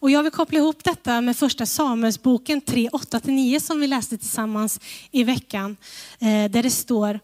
Och 0.00 0.10
jag 0.10 0.22
vill 0.22 0.32
koppla 0.32 0.58
ihop 0.58 0.84
detta 0.84 1.20
med 1.20 1.36
första 1.36 1.66
Samuelsboken 1.66 2.60
3, 2.60 2.88
8-9 2.88 3.60
som 3.60 3.80
vi 3.80 3.86
läste 3.86 4.18
tillsammans 4.18 4.80
i 5.10 5.24
veckan. 5.24 5.76
Eh, 6.18 6.50
där 6.50 6.62
det 6.62 6.70
står 6.70 7.20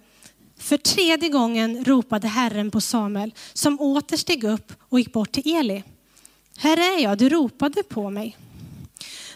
för 0.59 0.76
tredje 0.76 1.28
gången 1.28 1.85
ropade 1.85 2.28
Herren 2.28 2.71
på 2.71 2.80
Samuel 2.80 3.35
som 3.52 3.80
åter 3.80 4.16
steg 4.16 4.44
upp 4.44 4.73
och 4.88 4.99
gick 4.99 5.12
bort 5.12 5.33
till 5.33 5.54
Eli. 5.54 5.83
Här 6.56 6.76
är 6.76 7.02
jag, 7.02 7.18
du 7.18 7.28
ropade 7.28 7.83
på 7.83 8.11
mig. 8.11 8.37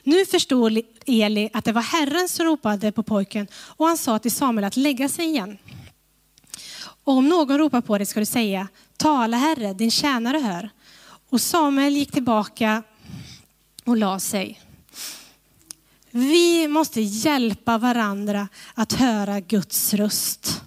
Nu 0.08 0.26
förstod 0.26 0.80
Eli 1.06 1.50
att 1.52 1.64
det 1.64 1.72
var 1.72 1.82
Herren 1.82 2.28
som 2.28 2.46
ropade 2.46 2.92
på 2.92 3.02
pojken 3.02 3.46
och 3.54 3.86
han 3.86 3.96
sa 3.96 4.18
till 4.18 4.30
Samuel 4.30 4.64
att 4.64 4.76
lägga 4.76 5.08
sig 5.08 5.24
igen. 5.24 5.58
Och 6.80 7.12
om 7.12 7.28
någon 7.28 7.58
ropar 7.58 7.80
på 7.80 7.98
dig 7.98 8.06
ska 8.06 8.20
du 8.20 8.26
säga, 8.26 8.68
tala 8.96 9.36
Herre, 9.36 9.72
din 9.72 9.90
tjänare 9.90 10.38
hör. 10.38 10.70
Och 11.30 11.40
Samuel 11.40 11.96
gick 11.96 12.12
tillbaka 12.12 12.82
och 13.84 13.96
la 13.96 14.20
sig. 14.20 14.60
Vi 16.10 16.68
måste 16.68 17.00
hjälpa 17.00 17.78
varandra 17.78 18.48
att 18.74 18.92
höra 18.92 19.40
Guds 19.40 19.94
röst. 19.94 20.62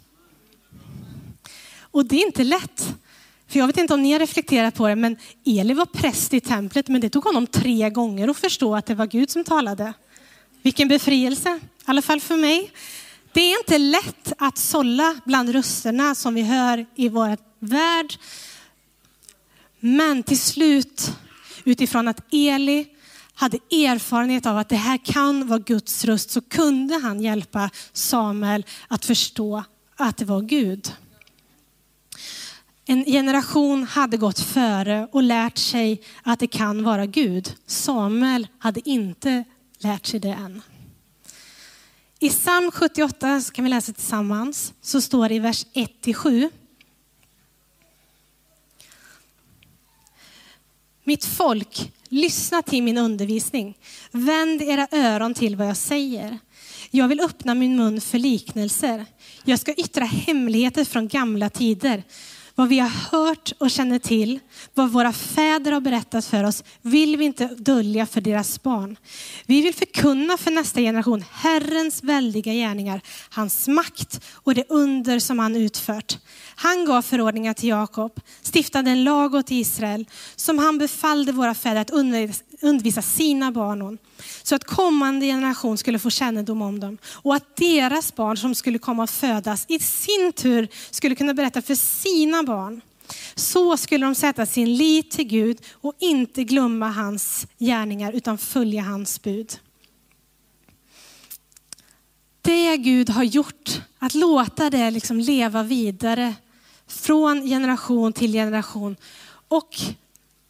Och 1.79 2.05
det 2.05 2.15
är 2.15 2.25
inte 2.25 2.43
lätt. 2.43 2.95
För 3.51 3.59
jag 3.59 3.67
vet 3.67 3.77
inte 3.77 3.93
om 3.93 4.01
ni 4.01 4.11
har 4.11 4.19
reflekterat 4.19 4.75
på 4.75 4.87
det, 4.87 4.95
men 4.95 5.17
Eli 5.45 5.73
var 5.73 5.85
präst 5.85 6.33
i 6.33 6.39
templet, 6.39 6.87
men 6.87 7.01
det 7.01 7.09
tog 7.09 7.23
honom 7.23 7.47
tre 7.47 7.89
gånger 7.89 8.27
att 8.27 8.37
förstå 8.37 8.75
att 8.75 8.85
det 8.85 8.95
var 8.95 9.05
Gud 9.05 9.29
som 9.29 9.43
talade. 9.43 9.93
Vilken 10.61 10.87
befrielse, 10.87 11.59
i 11.59 11.83
alla 11.85 12.01
fall 12.01 12.21
för 12.21 12.37
mig. 12.37 12.71
Det 13.33 13.41
är 13.41 13.57
inte 13.59 13.77
lätt 13.77 14.33
att 14.37 14.57
sålla 14.57 15.15
bland 15.25 15.49
rösterna 15.49 16.15
som 16.15 16.33
vi 16.33 16.41
hör 16.41 16.85
i 16.95 17.09
vår 17.09 17.37
värld. 17.59 18.13
Men 19.79 20.23
till 20.23 20.39
slut, 20.39 21.11
utifrån 21.63 22.07
att 22.07 22.33
Eli 22.33 22.87
hade 23.33 23.57
erfarenhet 23.57 24.45
av 24.45 24.57
att 24.57 24.69
det 24.69 24.75
här 24.75 24.97
kan 24.97 25.47
vara 25.47 25.59
Guds 25.59 26.05
röst, 26.05 26.31
så 26.31 26.41
kunde 26.41 26.95
han 26.95 27.21
hjälpa 27.21 27.69
Samuel 27.93 28.65
att 28.87 29.05
förstå 29.05 29.63
att 29.97 30.17
det 30.17 30.25
var 30.25 30.41
Gud. 30.41 30.91
En 32.91 33.05
generation 33.05 33.83
hade 33.83 34.17
gått 34.17 34.39
före 34.39 35.07
och 35.11 35.23
lärt 35.23 35.57
sig 35.57 36.01
att 36.23 36.39
det 36.39 36.47
kan 36.47 36.83
vara 36.83 37.05
Gud. 37.05 37.55
Samuel 37.65 38.47
hade 38.59 38.89
inte 38.89 39.43
lärt 39.79 40.05
sig 40.05 40.19
det 40.19 40.29
än. 40.29 40.61
I 42.19 42.29
psalm 42.29 42.71
78, 42.71 43.41
så 43.41 43.51
kan 43.51 43.63
vi 43.63 43.69
läsa 43.69 43.93
tillsammans, 43.93 44.73
så 44.81 45.01
står 45.01 45.29
det 45.29 45.35
i 45.35 45.39
vers 45.39 45.65
1-7. 45.73 46.49
Mitt 51.03 51.25
folk, 51.25 51.91
lyssna 52.09 52.61
till 52.61 52.83
min 52.83 52.97
undervisning. 52.97 53.77
Vänd 54.11 54.61
era 54.61 54.87
öron 54.91 55.33
till 55.33 55.55
vad 55.55 55.67
jag 55.67 55.77
säger. 55.77 56.39
Jag 56.89 57.07
vill 57.07 57.19
öppna 57.19 57.55
min 57.55 57.75
mun 57.75 58.01
för 58.01 58.19
liknelser. 58.19 59.05
Jag 59.43 59.59
ska 59.59 59.73
yttra 59.73 60.05
hemligheter 60.05 60.85
från 60.85 61.07
gamla 61.07 61.49
tider 61.49 62.03
vad 62.61 62.69
vi 62.69 62.79
har 62.79 62.89
hört 62.89 63.51
och 63.57 63.71
känner 63.71 63.99
till, 63.99 64.39
vad 64.73 64.91
våra 64.91 65.13
fäder 65.13 65.71
har 65.71 65.81
berättat 65.81 66.25
för 66.25 66.43
oss, 66.43 66.63
vill 66.81 67.17
vi 67.17 67.25
inte 67.25 67.45
dölja 67.45 68.05
för 68.05 68.21
deras 68.21 68.63
barn. 68.63 68.97
Vi 69.45 69.61
vill 69.61 69.75
förkunna 69.75 70.37
för 70.37 70.51
nästa 70.51 70.79
generation 70.79 71.23
Herrens 71.31 72.03
väldiga 72.03 72.53
gärningar, 72.53 73.01
hans 73.29 73.67
makt 73.67 74.21
och 74.33 74.55
det 74.55 74.63
under 74.69 75.19
som 75.19 75.39
han 75.39 75.55
utfört. 75.55 76.17
Han 76.55 76.85
gav 76.85 77.01
förordningar 77.01 77.53
till 77.53 77.69
Jakob, 77.69 78.19
stiftade 78.41 78.91
en 78.91 79.03
lag 79.03 79.35
åt 79.35 79.51
Israel, 79.51 80.05
som 80.35 80.59
han 80.59 80.77
befallde 80.77 81.31
våra 81.31 81.53
fäder 81.53 81.81
att 81.81 81.91
undervisa 82.61 83.01
sina 83.01 83.51
barn 83.51 83.81
om 83.81 83.97
så 84.43 84.55
att 84.55 84.63
kommande 84.63 85.25
generation 85.25 85.77
skulle 85.77 85.99
få 85.99 86.09
kännedom 86.09 86.61
om 86.61 86.79
dem 86.79 86.97
och 87.05 87.35
att 87.35 87.55
deras 87.55 88.15
barn 88.15 88.37
som 88.37 88.55
skulle 88.55 88.79
komma 88.79 89.03
att 89.03 89.11
födas 89.11 89.65
i 89.67 89.79
sin 89.79 90.33
tur 90.35 90.67
skulle 90.91 91.15
kunna 91.15 91.33
berätta 91.33 91.61
för 91.61 91.75
sina 91.75 92.43
barn. 92.43 92.81
Så 93.35 93.77
skulle 93.77 94.05
de 94.05 94.15
sätta 94.15 94.45
sin 94.45 94.75
lit 94.75 95.11
till 95.11 95.27
Gud 95.27 95.57
och 95.71 95.93
inte 95.99 96.43
glömma 96.43 96.89
hans 96.91 97.47
gärningar 97.59 98.11
utan 98.11 98.37
följa 98.37 98.81
hans 98.81 99.21
bud. 99.21 99.59
Det 102.41 102.77
Gud 102.77 103.09
har 103.09 103.23
gjort, 103.23 103.81
att 103.99 104.13
låta 104.13 104.69
det 104.69 104.91
liksom 104.91 105.19
leva 105.19 105.63
vidare 105.63 106.35
från 106.87 107.41
generation 107.41 108.13
till 108.13 108.31
generation. 108.31 108.95
Och 109.47 109.75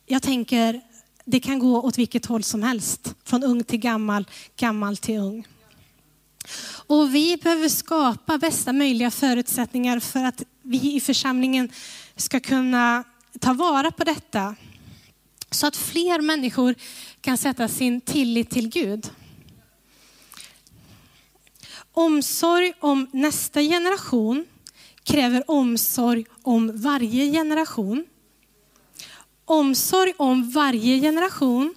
jag 0.05 0.21
tänker 0.21 0.81
det 1.25 1.39
kan 1.39 1.59
gå 1.59 1.81
åt 1.81 1.97
vilket 1.97 2.25
håll 2.25 2.43
som 2.43 2.63
helst. 2.63 3.15
Från 3.23 3.43
ung 3.43 3.63
till 3.63 3.79
gammal, 3.79 4.27
gammal 4.55 4.97
till 4.97 5.17
ung. 5.17 5.47
Och 6.87 7.15
vi 7.15 7.37
behöver 7.37 7.69
skapa 7.69 8.37
bästa 8.37 8.73
möjliga 8.73 9.11
förutsättningar 9.11 9.99
för 9.99 10.23
att 10.23 10.43
vi 10.61 10.95
i 10.95 10.99
församlingen 10.99 11.69
ska 12.15 12.39
kunna 12.39 13.03
ta 13.39 13.53
vara 13.53 13.91
på 13.91 14.03
detta. 14.03 14.55
Så 15.51 15.67
att 15.67 15.75
fler 15.75 16.21
människor 16.21 16.75
kan 17.21 17.37
sätta 17.37 17.67
sin 17.67 18.01
tillit 18.01 18.49
till 18.49 18.69
Gud. 18.69 19.09
Omsorg 21.93 22.73
om 22.79 23.07
nästa 23.13 23.61
generation 23.61 24.45
kräver 25.03 25.51
omsorg 25.51 26.25
om 26.41 26.81
varje 26.81 27.31
generation. 27.31 28.05
Omsorg 29.51 30.13
om 30.17 30.49
varje 30.49 30.99
generation 30.99 31.75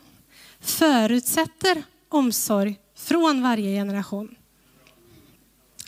förutsätter 0.61 1.83
omsorg 2.09 2.79
från 2.97 3.43
varje 3.43 3.79
generation. 3.79 4.35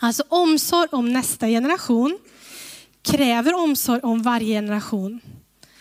Alltså 0.01 0.23
omsorg 0.29 0.89
om 0.93 1.13
nästa 1.13 1.47
generation 1.49 2.19
kräver 3.03 3.55
omsorg 3.55 4.01
om 4.01 4.23
varje 4.23 4.55
generation. 4.55 5.21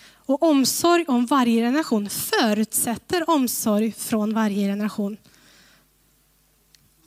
Och 0.08 0.44
omsorg 0.44 1.06
om 1.08 1.26
varje 1.26 1.62
generation 1.62 2.10
förutsätter 2.10 3.30
omsorg 3.30 3.92
från 3.92 4.34
varje 4.34 4.68
generation. 4.68 5.18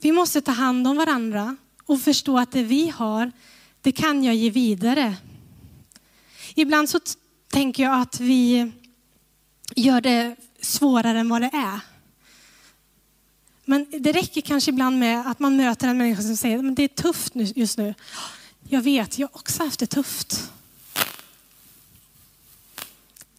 Vi 0.00 0.12
måste 0.12 0.40
ta 0.40 0.52
hand 0.52 0.86
om 0.86 0.96
varandra 0.96 1.56
och 1.86 2.00
förstå 2.00 2.38
att 2.38 2.52
det 2.52 2.62
vi 2.62 2.88
har, 2.88 3.32
det 3.80 3.92
kan 3.92 4.24
jag 4.24 4.34
ge 4.34 4.50
vidare. 4.50 5.16
Ibland 6.54 6.88
så 6.88 7.00
tänker 7.48 7.82
jag 7.82 8.00
att 8.00 8.20
vi 8.20 8.72
gör 9.76 10.00
det 10.00 10.36
svårare 10.60 11.18
än 11.18 11.28
vad 11.28 11.40
det 11.40 11.50
är. 11.52 11.80
Men 13.64 13.86
det 14.00 14.12
räcker 14.12 14.40
kanske 14.40 14.70
ibland 14.70 14.98
med 14.98 15.30
att 15.30 15.38
man 15.38 15.56
möter 15.56 15.88
en 15.88 15.98
människa 15.98 16.22
som 16.22 16.36
säger 16.36 16.58
att 16.58 16.76
det 16.76 16.82
är 16.82 16.88
tufft 16.88 17.32
just 17.34 17.78
nu. 17.78 17.94
Jag 18.68 18.82
vet, 18.82 19.18
jag 19.18 19.28
har 19.28 19.36
också 19.36 19.64
haft 19.64 19.80
det 19.80 19.86
tufft. 19.86 20.50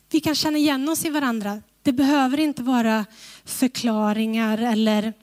Vi 0.09 0.19
kan 0.19 0.35
känna 0.35 0.57
igen 0.57 0.89
oss 0.89 1.05
i 1.05 1.09
varandra. 1.09 1.61
Det 1.83 1.91
behöver 1.91 2.39
inte 2.39 2.63
vara 2.63 3.05
förklaringar 3.45 4.57
eller 4.57 5.13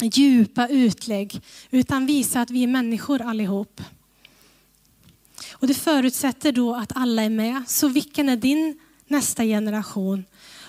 djupa 0.00 0.68
utlägg, 0.68 1.40
utan 1.70 2.06
visa 2.06 2.40
att 2.40 2.50
vi 2.50 2.62
är 2.62 2.66
människor 2.66 3.22
allihop. 3.22 3.82
Och 5.52 5.66
det 5.66 5.74
förutsätter 5.74 6.52
då 6.52 6.74
att 6.74 6.92
alla 6.94 7.22
är 7.22 7.30
med. 7.30 7.62
Så 7.66 7.88
vilken 7.88 8.28
är 8.28 8.36
din 8.36 8.78
nästa 9.10 9.44
generation? 9.44 10.24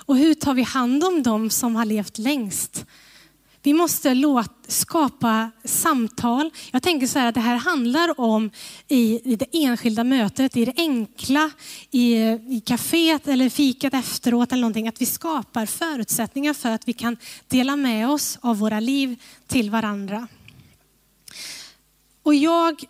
Och 0.05 0.17
hur 0.17 0.33
tar 0.33 0.53
vi 0.53 0.63
hand 0.63 1.03
om 1.03 1.23
dem 1.23 1.49
som 1.49 1.75
har 1.75 1.85
levt 1.85 2.17
längst? 2.17 2.85
Vi 3.63 3.73
måste 3.73 4.13
låta, 4.13 4.53
skapa 4.67 5.51
samtal. 5.63 6.51
Jag 6.71 6.83
tänker 6.83 7.07
så 7.07 7.19
här 7.19 7.27
att 7.27 7.35
det 7.35 7.41
här 7.41 7.55
handlar 7.55 8.19
om 8.19 8.51
i, 8.87 9.31
i 9.33 9.35
det 9.35 9.45
enskilda 9.51 10.03
mötet, 10.03 10.57
i 10.57 10.65
det 10.65 10.73
enkla, 10.77 11.51
i, 11.91 12.15
i 12.27 12.63
kaféet 12.65 13.27
eller 13.27 13.49
fikat 13.49 13.93
efteråt 13.93 14.51
eller 14.51 14.61
någonting. 14.61 14.87
Att 14.87 15.01
vi 15.01 15.05
skapar 15.05 15.65
förutsättningar 15.65 16.53
för 16.53 16.69
att 16.69 16.87
vi 16.87 16.93
kan 16.93 17.17
dela 17.47 17.75
med 17.75 18.09
oss 18.09 18.39
av 18.41 18.57
våra 18.57 18.79
liv 18.79 19.21
till 19.47 19.69
varandra. 19.69 20.27
Och 22.23 22.35
jag, 22.35 22.83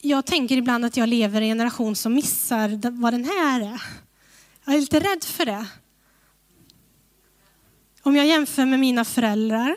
jag 0.00 0.26
tänker 0.26 0.56
ibland 0.56 0.84
att 0.84 0.96
jag 0.96 1.08
lever 1.08 1.40
i 1.40 1.44
en 1.44 1.50
generation 1.50 1.96
som 1.96 2.14
missar 2.14 2.90
vad 3.00 3.12
den 3.12 3.24
här 3.24 3.60
är. 3.60 4.07
Jag 4.68 4.76
är 4.76 4.80
lite 4.80 5.00
rädd 5.00 5.24
för 5.24 5.44
det. 5.44 5.66
Om 8.02 8.16
jag 8.16 8.26
jämför 8.26 8.66
med 8.66 8.80
mina 8.80 9.04
föräldrar 9.04 9.76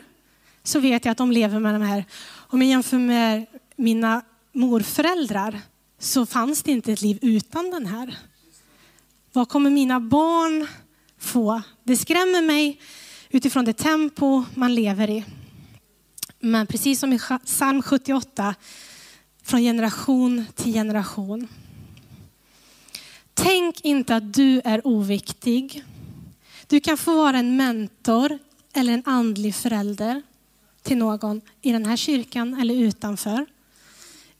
så 0.62 0.80
vet 0.80 1.04
jag 1.04 1.12
att 1.12 1.18
de 1.18 1.32
lever 1.32 1.58
med 1.58 1.74
de 1.74 1.82
här. 1.82 2.04
Om 2.32 2.62
jag 2.62 2.70
jämför 2.70 2.98
med 2.98 3.46
mina 3.76 4.22
morföräldrar 4.52 5.60
så 5.98 6.26
fanns 6.26 6.62
det 6.62 6.70
inte 6.70 6.92
ett 6.92 7.02
liv 7.02 7.18
utan 7.22 7.70
den 7.70 7.86
här. 7.86 8.18
Vad 9.32 9.48
kommer 9.48 9.70
mina 9.70 10.00
barn 10.00 10.66
få? 11.18 11.62
Det 11.84 11.96
skrämmer 11.96 12.42
mig 12.42 12.80
utifrån 13.30 13.64
det 13.64 13.72
tempo 13.72 14.44
man 14.54 14.74
lever 14.74 15.10
i. 15.10 15.24
Men 16.40 16.66
precis 16.66 17.00
som 17.00 17.12
i 17.12 17.20
psalm 17.44 17.82
78, 17.82 18.54
från 19.42 19.60
generation 19.60 20.44
till 20.54 20.72
generation. 20.72 21.48
Tänk 23.34 23.80
inte 23.80 24.16
att 24.16 24.34
du 24.34 24.60
är 24.64 24.86
oviktig. 24.86 25.84
Du 26.66 26.80
kan 26.80 26.98
få 26.98 27.16
vara 27.16 27.38
en 27.38 27.56
mentor 27.56 28.38
eller 28.72 28.92
en 28.92 29.02
andlig 29.06 29.54
förälder 29.54 30.22
till 30.82 30.96
någon 30.96 31.40
i 31.62 31.72
den 31.72 31.86
här 31.86 31.96
kyrkan 31.96 32.60
eller 32.60 32.74
utanför. 32.74 33.46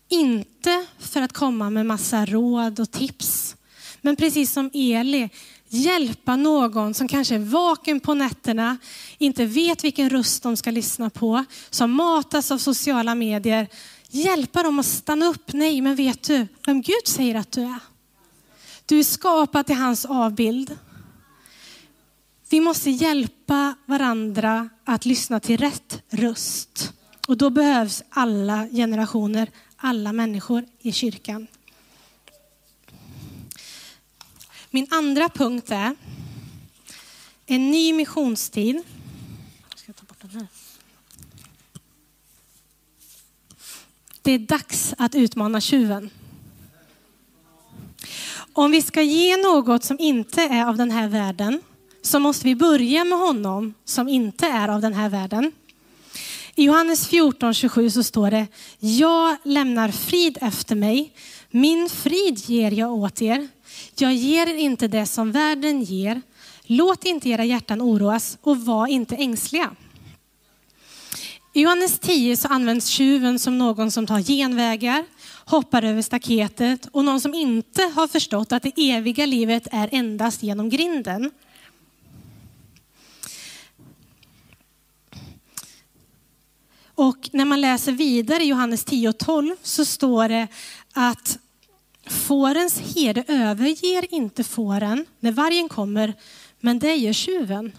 Inte 0.08 0.86
för 0.98 1.22
att 1.22 1.32
komma 1.32 1.70
med 1.70 1.86
massa 1.86 2.26
råd 2.26 2.80
och 2.80 2.90
tips, 2.90 3.56
men 4.00 4.16
precis 4.16 4.52
som 4.52 4.70
Eli, 4.74 5.30
hjälpa 5.68 6.36
någon 6.36 6.94
som 6.94 7.08
kanske 7.08 7.34
är 7.34 7.38
vaken 7.38 8.00
på 8.00 8.14
nätterna, 8.14 8.78
inte 9.18 9.44
vet 9.44 9.84
vilken 9.84 10.10
röst 10.10 10.42
de 10.42 10.56
ska 10.56 10.70
lyssna 10.70 11.10
på, 11.10 11.44
som 11.70 11.90
matas 11.90 12.50
av 12.50 12.58
sociala 12.58 13.14
medier. 13.14 13.68
Hjälpa 14.08 14.62
dem 14.62 14.78
att 14.78 14.86
stanna 14.86 15.26
upp. 15.26 15.52
Nej, 15.52 15.80
men 15.80 15.96
vet 15.96 16.22
du 16.22 16.46
vem 16.66 16.82
Gud 16.82 17.06
säger 17.06 17.34
att 17.34 17.52
du 17.52 17.62
är? 17.62 17.91
Du 18.86 18.98
är 18.98 19.04
skapad 19.04 19.66
till 19.66 19.76
hans 19.76 20.04
avbild. 20.04 20.78
Vi 22.50 22.60
måste 22.60 22.90
hjälpa 22.90 23.74
varandra 23.86 24.68
att 24.84 25.04
lyssna 25.04 25.40
till 25.40 25.58
rätt 25.58 26.02
röst. 26.10 26.92
Och 27.28 27.36
då 27.36 27.50
behövs 27.50 28.02
alla 28.08 28.68
generationer, 28.68 29.50
alla 29.76 30.12
människor 30.12 30.64
i 30.78 30.92
kyrkan. 30.92 31.46
Min 34.70 34.86
andra 34.90 35.28
punkt 35.28 35.70
är 35.70 35.94
en 37.46 37.70
ny 37.70 37.92
missionstid. 37.92 38.82
Det 44.22 44.32
är 44.32 44.38
dags 44.38 44.94
att 44.98 45.14
utmana 45.14 45.60
tjuven. 45.60 46.10
Om 48.54 48.70
vi 48.70 48.82
ska 48.82 49.02
ge 49.02 49.36
något 49.36 49.84
som 49.84 49.96
inte 50.00 50.42
är 50.42 50.66
av 50.66 50.76
den 50.76 50.90
här 50.90 51.08
världen 51.08 51.60
så 52.02 52.18
måste 52.18 52.44
vi 52.46 52.54
börja 52.54 53.04
med 53.04 53.18
honom 53.18 53.74
som 53.84 54.08
inte 54.08 54.46
är 54.46 54.68
av 54.68 54.80
den 54.80 54.94
här 54.94 55.08
världen. 55.08 55.52
I 56.54 56.64
Johannes 56.64 57.08
14, 57.08 57.54
27 57.54 57.90
så 57.90 58.02
står 58.02 58.30
det, 58.30 58.46
jag 58.78 59.36
lämnar 59.44 59.88
frid 59.88 60.38
efter 60.40 60.76
mig, 60.76 61.12
min 61.50 61.88
frid 61.88 62.38
ger 62.38 62.70
jag 62.70 62.92
åt 62.92 63.22
er. 63.22 63.48
Jag 63.98 64.14
ger 64.14 64.48
er 64.48 64.54
inte 64.54 64.88
det 64.88 65.06
som 65.06 65.32
världen 65.32 65.82
ger. 65.82 66.22
Låt 66.62 67.04
inte 67.04 67.28
era 67.28 67.44
hjärtan 67.44 67.82
oroas 67.82 68.38
och 68.42 68.64
var 68.64 68.86
inte 68.86 69.16
ängsliga. 69.16 69.70
I 71.54 71.60
Johannes 71.60 71.98
10 71.98 72.36
så 72.36 72.48
används 72.48 72.86
tjuven 72.86 73.38
som 73.38 73.58
någon 73.58 73.90
som 73.90 74.06
tar 74.06 74.20
genvägar, 74.20 75.04
hoppar 75.52 75.84
över 75.84 76.02
staketet 76.02 76.86
och 76.92 77.04
någon 77.04 77.20
som 77.20 77.34
inte 77.34 77.82
har 77.82 78.08
förstått 78.08 78.52
att 78.52 78.62
det 78.62 78.72
eviga 78.76 79.26
livet 79.26 79.68
är 79.72 79.88
endast 79.92 80.42
genom 80.42 80.68
grinden. 80.68 81.30
Och 86.94 87.30
när 87.32 87.44
man 87.44 87.60
läser 87.60 87.92
vidare 87.92 88.42
i 88.42 88.46
Johannes 88.46 88.84
10 88.84 89.08
och 89.08 89.18
12 89.18 89.56
så 89.62 89.84
står 89.84 90.28
det 90.28 90.48
att 90.92 91.38
fårens 92.06 92.78
herde 92.78 93.24
överger 93.28 94.14
inte 94.14 94.44
fåren 94.44 95.06
när 95.20 95.32
vargen 95.32 95.68
kommer, 95.68 96.14
men 96.60 96.78
det 96.78 96.96
gör 96.96 97.12
tjuven. 97.12 97.72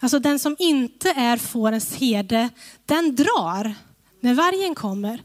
Alltså 0.00 0.18
den 0.18 0.38
som 0.38 0.56
inte 0.58 1.10
är 1.10 1.36
fårens 1.36 1.96
herde, 1.96 2.48
den 2.86 3.16
drar 3.16 3.74
när 4.20 4.34
vargen 4.34 4.74
kommer. 4.74 5.22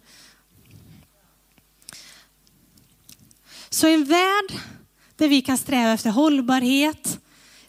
Så 3.70 3.88
en 3.88 4.04
värld 4.04 4.60
där 5.16 5.28
vi 5.28 5.42
kan 5.42 5.58
sträva 5.58 5.94
efter 5.94 6.10
hållbarhet, 6.10 7.20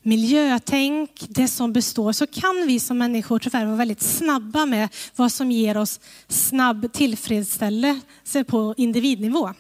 miljötänk, 0.03 1.11
det 1.29 1.49
som 1.49 1.73
består, 1.73 2.13
så 2.13 2.27
kan 2.27 2.67
vi 2.67 2.81
som 2.81 2.99
människor 2.99 3.39
tyvärr 3.39 3.67
vara 3.67 3.77
väldigt 3.77 4.03
snabba 4.03 4.67
med 4.67 4.89
vad 5.17 5.33
som 5.33 5.51
ger 5.51 5.77
oss 5.77 6.01
snabb 6.29 6.93
tillfredsställelse 6.93 8.45
på 8.45 8.75
individnivå. 8.77 9.55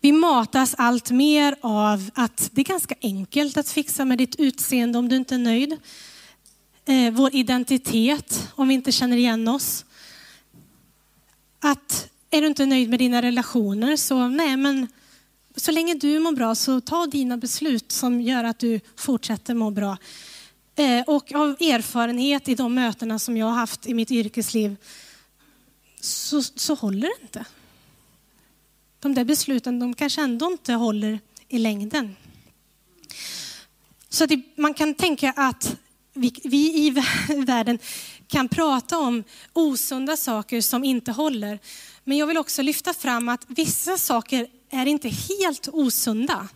Vi 0.00 0.12
matas 0.12 0.74
allt 0.78 1.10
mer 1.10 1.56
av 1.60 2.10
att 2.14 2.50
det 2.52 2.60
är 2.60 2.64
ganska 2.64 2.94
enkelt 3.02 3.56
att 3.56 3.68
fixa 3.68 4.04
med 4.04 4.18
ditt 4.18 4.36
utseende 4.36 4.98
om 4.98 5.08
du 5.08 5.16
inte 5.16 5.34
är 5.34 5.38
nöjd. 5.38 5.76
Eh, 6.84 7.12
vår 7.12 7.34
identitet 7.34 8.48
om 8.54 8.68
vi 8.68 8.74
inte 8.74 8.92
känner 8.92 9.16
igen 9.16 9.48
oss. 9.48 9.84
Att 11.60 12.11
är 12.32 12.40
du 12.40 12.46
inte 12.46 12.66
nöjd 12.66 12.90
med 12.90 12.98
dina 12.98 13.22
relationer 13.22 13.96
så 13.96 14.28
nej 14.28 14.56
men 14.56 14.88
så 15.56 15.72
länge 15.72 15.94
du 15.94 16.18
mår 16.18 16.32
bra 16.32 16.54
så 16.54 16.80
ta 16.80 17.06
dina 17.06 17.36
beslut 17.36 17.92
som 17.92 18.20
gör 18.20 18.44
att 18.44 18.58
du 18.58 18.80
fortsätter 18.96 19.54
må 19.54 19.70
bra. 19.70 19.98
Eh, 20.74 21.00
och 21.06 21.32
av 21.34 21.50
erfarenhet 21.50 22.48
i 22.48 22.54
de 22.54 22.74
mötena 22.74 23.18
som 23.18 23.36
jag 23.36 23.46
har 23.46 23.54
haft 23.54 23.86
i 23.86 23.94
mitt 23.94 24.10
yrkesliv 24.10 24.76
så, 26.00 26.42
så 26.42 26.74
håller 26.74 27.08
det 27.08 27.22
inte 27.22 27.44
de 29.02 29.14
där 29.14 29.24
besluten 29.24 29.78
de 29.78 29.94
kanske 29.94 30.22
ändå 30.22 30.46
inte 30.46 30.72
håller 30.72 31.20
i 31.48 31.58
längden. 31.58 32.16
Så 34.08 34.26
man 34.56 34.74
kan 34.74 34.94
tänka 34.94 35.32
att 35.36 35.76
vi, 36.14 36.32
vi 36.44 36.86
i 36.86 36.90
världen 37.46 37.78
kan 38.26 38.48
prata 38.48 38.98
om 38.98 39.24
osunda 39.52 40.16
saker 40.16 40.60
som 40.60 40.84
inte 40.84 41.12
håller. 41.12 41.58
Men 42.04 42.18
jag 42.18 42.26
vill 42.26 42.38
också 42.38 42.62
lyfta 42.62 42.94
fram 42.94 43.28
att 43.28 43.44
vissa 43.48 43.98
saker 43.98 44.46
är 44.70 44.86
inte 44.86 45.08
helt 45.08 45.68
osunda. 45.72 46.48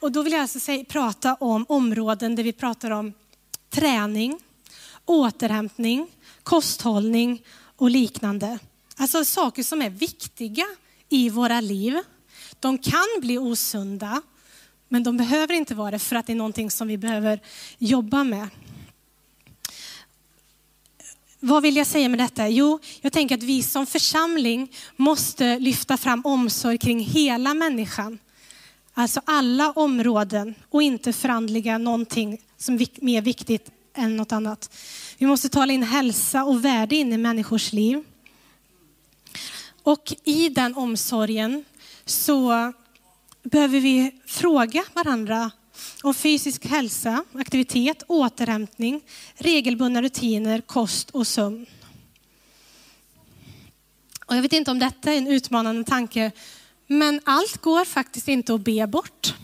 Och 0.00 0.12
då 0.12 0.22
vill 0.22 0.32
jag 0.32 0.42
alltså 0.42 0.60
säga, 0.60 0.84
prata 0.84 1.34
om 1.34 1.66
områden 1.68 2.34
där 2.34 2.42
vi 2.42 2.52
pratar 2.52 2.90
om 2.90 3.12
träning, 3.70 4.40
återhämtning, 5.04 6.06
kosthållning 6.42 7.42
och 7.76 7.90
liknande. 7.90 8.58
Alltså 8.96 9.24
saker 9.24 9.62
som 9.62 9.82
är 9.82 9.90
viktiga 9.90 10.66
i 11.08 11.30
våra 11.30 11.60
liv. 11.60 11.98
De 12.60 12.78
kan 12.78 13.06
bli 13.20 13.38
osunda, 13.38 14.22
men 14.88 15.02
de 15.02 15.16
behöver 15.16 15.54
inte 15.54 15.74
vara 15.74 15.90
det 15.90 15.98
för 15.98 16.16
att 16.16 16.26
det 16.26 16.32
är 16.32 16.36
någonting 16.36 16.70
som 16.70 16.88
vi 16.88 16.98
behöver 16.98 17.40
jobba 17.78 18.24
med. 18.24 18.48
Vad 21.44 21.62
vill 21.62 21.76
jag 21.76 21.86
säga 21.86 22.08
med 22.08 22.18
detta? 22.18 22.48
Jo, 22.48 22.78
jag 23.00 23.12
tänker 23.12 23.34
att 23.34 23.42
vi 23.42 23.62
som 23.62 23.86
församling 23.86 24.72
måste 24.96 25.58
lyfta 25.58 25.96
fram 25.96 26.22
omsorg 26.24 26.78
kring 26.78 27.00
hela 27.00 27.54
människan. 27.54 28.18
Alltså 28.94 29.20
alla 29.24 29.70
områden 29.70 30.54
och 30.70 30.82
inte 30.82 31.12
förhandliga 31.12 31.78
någonting 31.78 32.40
som 32.56 32.74
är 32.74 33.04
mer 33.04 33.22
viktigt 33.22 33.70
än 33.94 34.16
något 34.16 34.32
annat. 34.32 34.76
Vi 35.18 35.26
måste 35.26 35.48
tala 35.48 35.72
in 35.72 35.82
hälsa 35.82 36.44
och 36.44 36.64
värde 36.64 36.96
in 36.96 37.12
i 37.12 37.18
människors 37.18 37.72
liv. 37.72 38.04
Och 39.82 40.14
i 40.24 40.48
den 40.48 40.74
omsorgen 40.74 41.64
så 42.04 42.72
behöver 43.42 43.80
vi 43.80 44.20
fråga 44.26 44.84
varandra 44.94 45.50
om 46.02 46.14
fysisk 46.14 46.66
hälsa, 46.66 47.24
aktivitet, 47.34 48.02
återhämtning, 48.06 49.00
regelbundna 49.34 50.02
rutiner, 50.02 50.60
kost 50.60 51.10
och 51.10 51.26
sömn. 51.26 51.66
Och 54.26 54.36
jag 54.36 54.42
vet 54.42 54.52
inte 54.52 54.70
om 54.70 54.78
detta 54.78 55.12
är 55.12 55.18
en 55.18 55.26
utmanande 55.26 55.84
tanke, 55.84 56.30
men 56.86 57.20
allt 57.24 57.56
går 57.56 57.84
faktiskt 57.84 58.28
inte 58.28 58.54
att 58.54 58.60
be 58.60 58.86
bort. 58.86 59.34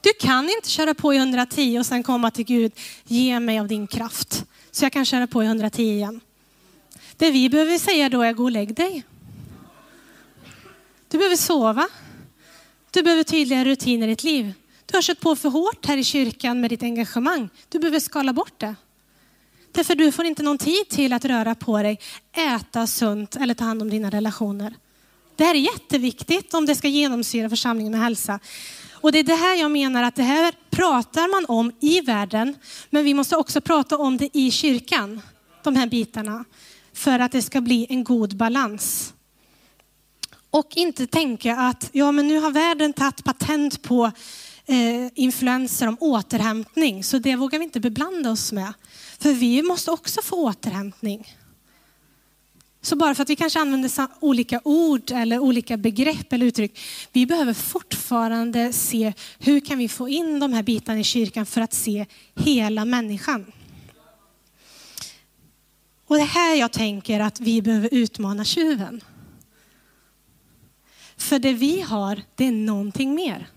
Du 0.00 0.12
kan 0.20 0.44
inte 0.44 0.70
köra 0.70 0.94
på 0.94 1.14
i 1.14 1.16
110 1.16 1.78
och 1.78 1.86
sen 1.86 2.02
komma 2.02 2.30
till 2.30 2.44
Gud, 2.44 2.72
ge 3.04 3.40
mig 3.40 3.58
av 3.58 3.68
din 3.68 3.86
kraft 3.86 4.44
så 4.70 4.84
jag 4.84 4.92
kan 4.92 5.04
köra 5.04 5.26
på 5.26 5.42
i 5.42 5.46
110 5.46 5.82
igen. 5.82 6.20
Det 7.16 7.30
vi 7.30 7.48
behöver 7.48 7.78
säga 7.78 8.08
då 8.08 8.22
är 8.22 8.32
gå 8.32 8.44
och 8.44 8.50
lägg 8.50 8.74
dig. 8.74 9.02
Du 11.08 11.18
behöver 11.18 11.36
sova. 11.36 11.88
Du 12.92 13.02
behöver 13.02 13.22
tydliga 13.22 13.64
rutiner 13.64 14.06
i 14.06 14.10
ditt 14.10 14.24
liv. 14.24 14.52
Du 14.86 14.96
har 14.96 15.02
kört 15.02 15.20
på 15.20 15.36
för 15.36 15.48
hårt 15.48 15.86
här 15.86 15.96
i 15.96 16.04
kyrkan 16.04 16.60
med 16.60 16.70
ditt 16.70 16.82
engagemang. 16.82 17.48
Du 17.68 17.78
behöver 17.78 18.00
skala 18.00 18.32
bort 18.32 18.58
det. 18.58 18.74
Därför 19.72 19.94
du 19.94 20.12
får 20.12 20.24
inte 20.24 20.42
någon 20.42 20.58
tid 20.58 20.88
till 20.88 21.12
att 21.12 21.24
röra 21.24 21.54
på 21.54 21.82
dig, 21.82 21.98
äta 22.32 22.86
sunt 22.86 23.36
eller 23.36 23.54
ta 23.54 23.64
hand 23.64 23.82
om 23.82 23.90
dina 23.90 24.10
relationer. 24.10 24.74
Det 25.36 25.44
här 25.44 25.54
är 25.54 25.58
jätteviktigt 25.58 26.54
om 26.54 26.66
det 26.66 26.74
ska 26.74 26.88
genomsyra 26.88 27.50
församlingen 27.50 27.92
med 27.92 28.00
hälsa. 28.00 28.38
Och 28.90 29.12
det 29.12 29.18
är 29.18 29.24
det 29.24 29.34
här 29.34 29.56
jag 29.56 29.70
menar 29.70 30.02
att 30.02 30.14
det 30.14 30.22
här 30.22 30.54
pratar 30.70 31.28
man 31.28 31.56
om 31.56 31.72
i 31.80 32.00
världen, 32.00 32.54
men 32.90 33.04
vi 33.04 33.14
måste 33.14 33.36
också 33.36 33.60
prata 33.60 33.96
om 33.98 34.16
det 34.16 34.30
i 34.32 34.50
kyrkan. 34.50 35.20
De 35.64 35.76
här 35.76 35.86
bitarna 35.86 36.44
för 36.92 37.18
att 37.18 37.32
det 37.32 37.42
ska 37.42 37.60
bli 37.60 37.86
en 37.90 38.04
god 38.04 38.36
balans. 38.36 39.14
Och 40.52 40.76
inte 40.76 41.06
tänka 41.06 41.56
att 41.56 41.90
ja, 41.92 42.12
men 42.12 42.28
nu 42.28 42.38
har 42.38 42.50
världen 42.50 42.92
tagit 42.92 43.24
patent 43.24 43.82
på 43.82 44.12
eh, 44.66 45.08
influenser 45.14 45.88
om 45.88 45.96
återhämtning, 46.00 47.04
så 47.04 47.18
det 47.18 47.36
vågar 47.36 47.58
vi 47.58 47.64
inte 47.64 47.80
beblanda 47.80 48.30
oss 48.30 48.52
med. 48.52 48.72
För 49.18 49.32
vi 49.32 49.62
måste 49.62 49.90
också 49.90 50.22
få 50.22 50.36
återhämtning. 50.36 51.36
Så 52.80 52.96
bara 52.96 53.14
för 53.14 53.22
att 53.22 53.30
vi 53.30 53.36
kanske 53.36 53.60
använder 53.60 54.08
olika 54.20 54.60
ord 54.64 55.10
eller 55.10 55.38
olika 55.38 55.76
begrepp 55.76 56.32
eller 56.32 56.46
uttryck, 56.46 56.80
vi 57.12 57.26
behöver 57.26 57.54
fortfarande 57.54 58.72
se 58.72 59.12
hur 59.38 59.60
kan 59.60 59.78
vi 59.78 59.88
få 59.88 60.08
in 60.08 60.40
de 60.40 60.52
här 60.52 60.62
bitarna 60.62 61.00
i 61.00 61.04
kyrkan 61.04 61.46
för 61.46 61.60
att 61.60 61.74
se 61.74 62.06
hela 62.34 62.84
människan. 62.84 63.52
Och 66.06 66.16
det 66.16 66.24
här 66.24 66.54
jag 66.54 66.72
tänker 66.72 67.20
att 67.20 67.40
vi 67.40 67.62
behöver 67.62 67.88
utmana 67.92 68.44
tjuven. 68.44 69.00
För 71.22 71.38
det 71.38 71.52
vi 71.52 71.80
har, 71.80 72.22
det 72.34 72.44
är 72.44 72.52
någonting 72.52 73.14
mer. 73.14 73.48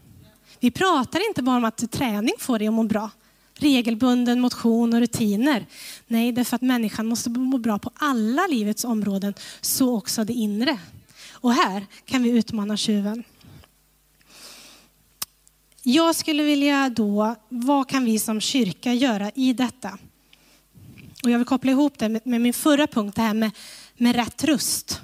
Vi 0.60 0.72
pratar 0.72 1.28
inte 1.28 1.44
bara 1.44 1.58
om 1.58 1.66
att 1.66 1.92
träning 1.92 2.34
får 2.40 2.60
dig 2.60 2.68
att 2.68 2.74
må 2.74 2.84
bra. 2.84 3.10
Regelbunden 3.54 4.40
motion 4.40 4.94
och 4.94 5.00
rutiner. 5.00 5.66
Nej, 6.08 6.32
det 6.32 6.42
är 6.42 6.46
för 6.46 6.56
att 6.56 6.62
människan 6.62 7.06
måste 7.06 7.30
må 7.30 7.58
bra 7.58 7.80
på 7.80 7.92
alla 7.96 8.48
livets 8.48 8.86
områden, 8.86 9.34
så 9.62 9.98
också 9.98 10.24
det 10.24 10.34
inre. 10.34 10.80
Och 11.32 11.54
här 11.54 11.86
kan 12.06 12.24
vi 12.24 12.30
utmana 12.30 12.78
tjuven. 12.78 13.24
jag 15.82 16.16
skulle 16.16 16.44
vilja 16.44 16.90
då, 16.90 17.36
vad 17.50 17.90
kan 17.90 18.06
vi 18.06 18.20
som 18.20 18.42
kyrka 18.42 18.94
göra 18.94 19.32
i 19.36 19.54
detta? 19.54 19.98
Och 21.24 21.32
jag 21.32 21.38
vill 21.38 21.48
koppla 21.48 21.72
ihop 21.72 21.94
det 21.98 22.10
med, 22.10 22.22
med 22.28 22.42
min 22.42 22.54
förra 22.54 22.88
punkt, 22.88 23.16
det 23.16 23.22
här 23.22 23.34
med, 23.34 23.52
med 23.98 24.16
rätt 24.16 24.44
röst. 24.44 25.02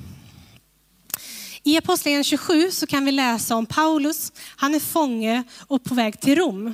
I 1.64 1.78
Apostlagärningarna 1.78 2.24
27 2.24 2.72
så 2.72 2.88
kan 2.88 3.06
vi 3.06 3.12
läsa 3.12 3.56
om 3.56 3.66
Paulus. 3.66 4.32
Han 4.56 4.76
är 4.76 4.80
fånge 4.80 5.44
och 5.68 5.84
på 5.84 5.94
väg 5.94 6.20
till 6.20 6.36
Rom. 6.36 6.68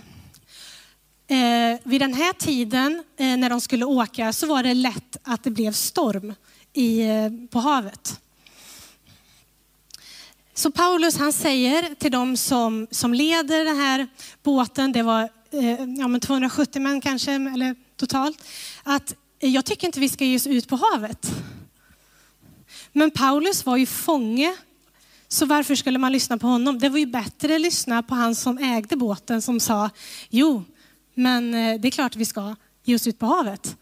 Eh, 1.28 1.80
vid 1.84 2.02
den 2.02 2.14
här 2.14 2.34
tiden 2.34 3.04
eh, 3.18 3.38
när 3.38 3.50
de 3.50 3.62
skulle 3.62 3.86
åka 3.86 4.34
så 4.34 4.48
var 4.48 4.64
det 4.64 4.74
lätt 4.74 5.18
att 5.24 5.44
det 5.44 5.52
blev 5.52 5.72
storm 5.72 6.34
i, 6.74 7.02
eh, 7.02 7.30
på 7.50 7.60
havet. 7.60 8.20
Så 10.54 10.72
Paulus 10.72 11.18
han 11.18 11.34
säger 11.34 11.96
till 11.96 12.12
de 12.12 12.38
som, 12.38 12.88
som 12.92 13.14
leder 13.14 13.66
den 13.66 13.78
här 13.78 14.08
båten, 14.44 14.92
det 14.92 15.04
var 15.04 15.30
eh, 15.52 15.84
ja, 15.98 16.08
men 16.08 16.20
270 16.20 16.82
män 16.82 17.02
kanske, 17.02 17.32
eller 17.32 17.76
totalt, 17.96 18.44
att 18.84 19.16
eh, 19.40 19.50
jag 19.50 19.66
tycker 19.66 19.88
inte 19.88 20.00
vi 20.00 20.10
ska 20.10 20.26
ge 20.26 20.36
oss 20.36 20.48
ut 20.48 20.68
på 20.68 20.76
havet. 20.76 21.32
Men 22.92 23.12
Paulus 23.12 23.66
var 23.66 23.78
ju 23.78 23.86
fånge, 23.86 24.56
så 25.28 25.46
varför 25.46 25.76
skulle 25.76 26.00
man 26.00 26.12
lyssna 26.12 26.38
på 26.38 26.48
honom? 26.48 26.80
Det 26.80 26.90
var 26.90 27.00
ju 27.00 27.06
bättre 27.06 27.56
att 27.56 27.62
lyssna 27.62 28.04
på 28.04 28.16
han 28.16 28.36
som 28.36 28.58
ägde 28.58 28.96
båten 28.96 29.42
som 29.42 29.60
sa, 29.60 29.90
jo, 30.30 30.64
men 31.14 31.54
eh, 31.54 31.80
det 31.80 31.88
är 31.88 31.92
klart 31.92 32.16
vi 32.16 32.26
ska 32.26 32.56
ge 32.84 32.96
oss 32.96 33.08
ut 33.08 33.20
på 33.20 33.26
havet. 33.26 33.78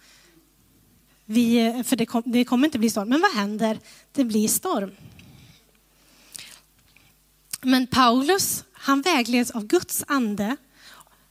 Vi, 1.25 1.67
eh, 1.67 1.83
för 1.83 1.95
det, 1.95 2.05
kom, 2.05 2.23
det 2.25 2.45
kommer 2.45 2.65
inte 2.65 2.79
bli 2.79 2.89
storm. 2.89 3.09
Men 3.09 3.21
vad 3.21 3.31
händer? 3.31 3.79
Det 4.11 4.23
blir 4.23 4.47
storm. 4.47 4.91
Men 7.61 7.87
Paulus, 7.87 8.63
han 8.73 9.01
vägleds 9.01 9.51
av 9.51 9.67
Guds 9.67 10.03
ande 10.07 10.57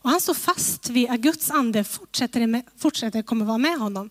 och 0.03 0.11
han 0.11 0.20
står 0.20 0.35
fast 0.35 0.88
vid 0.88 1.11
att 1.11 1.20
Guds 1.20 1.50
ande 1.50 1.85
fortsätter, 1.85 2.46
med, 2.46 2.62
fortsätter 2.77 3.22
kommer 3.22 3.44
vara 3.44 3.59
med 3.59 3.79
honom. 3.79 4.11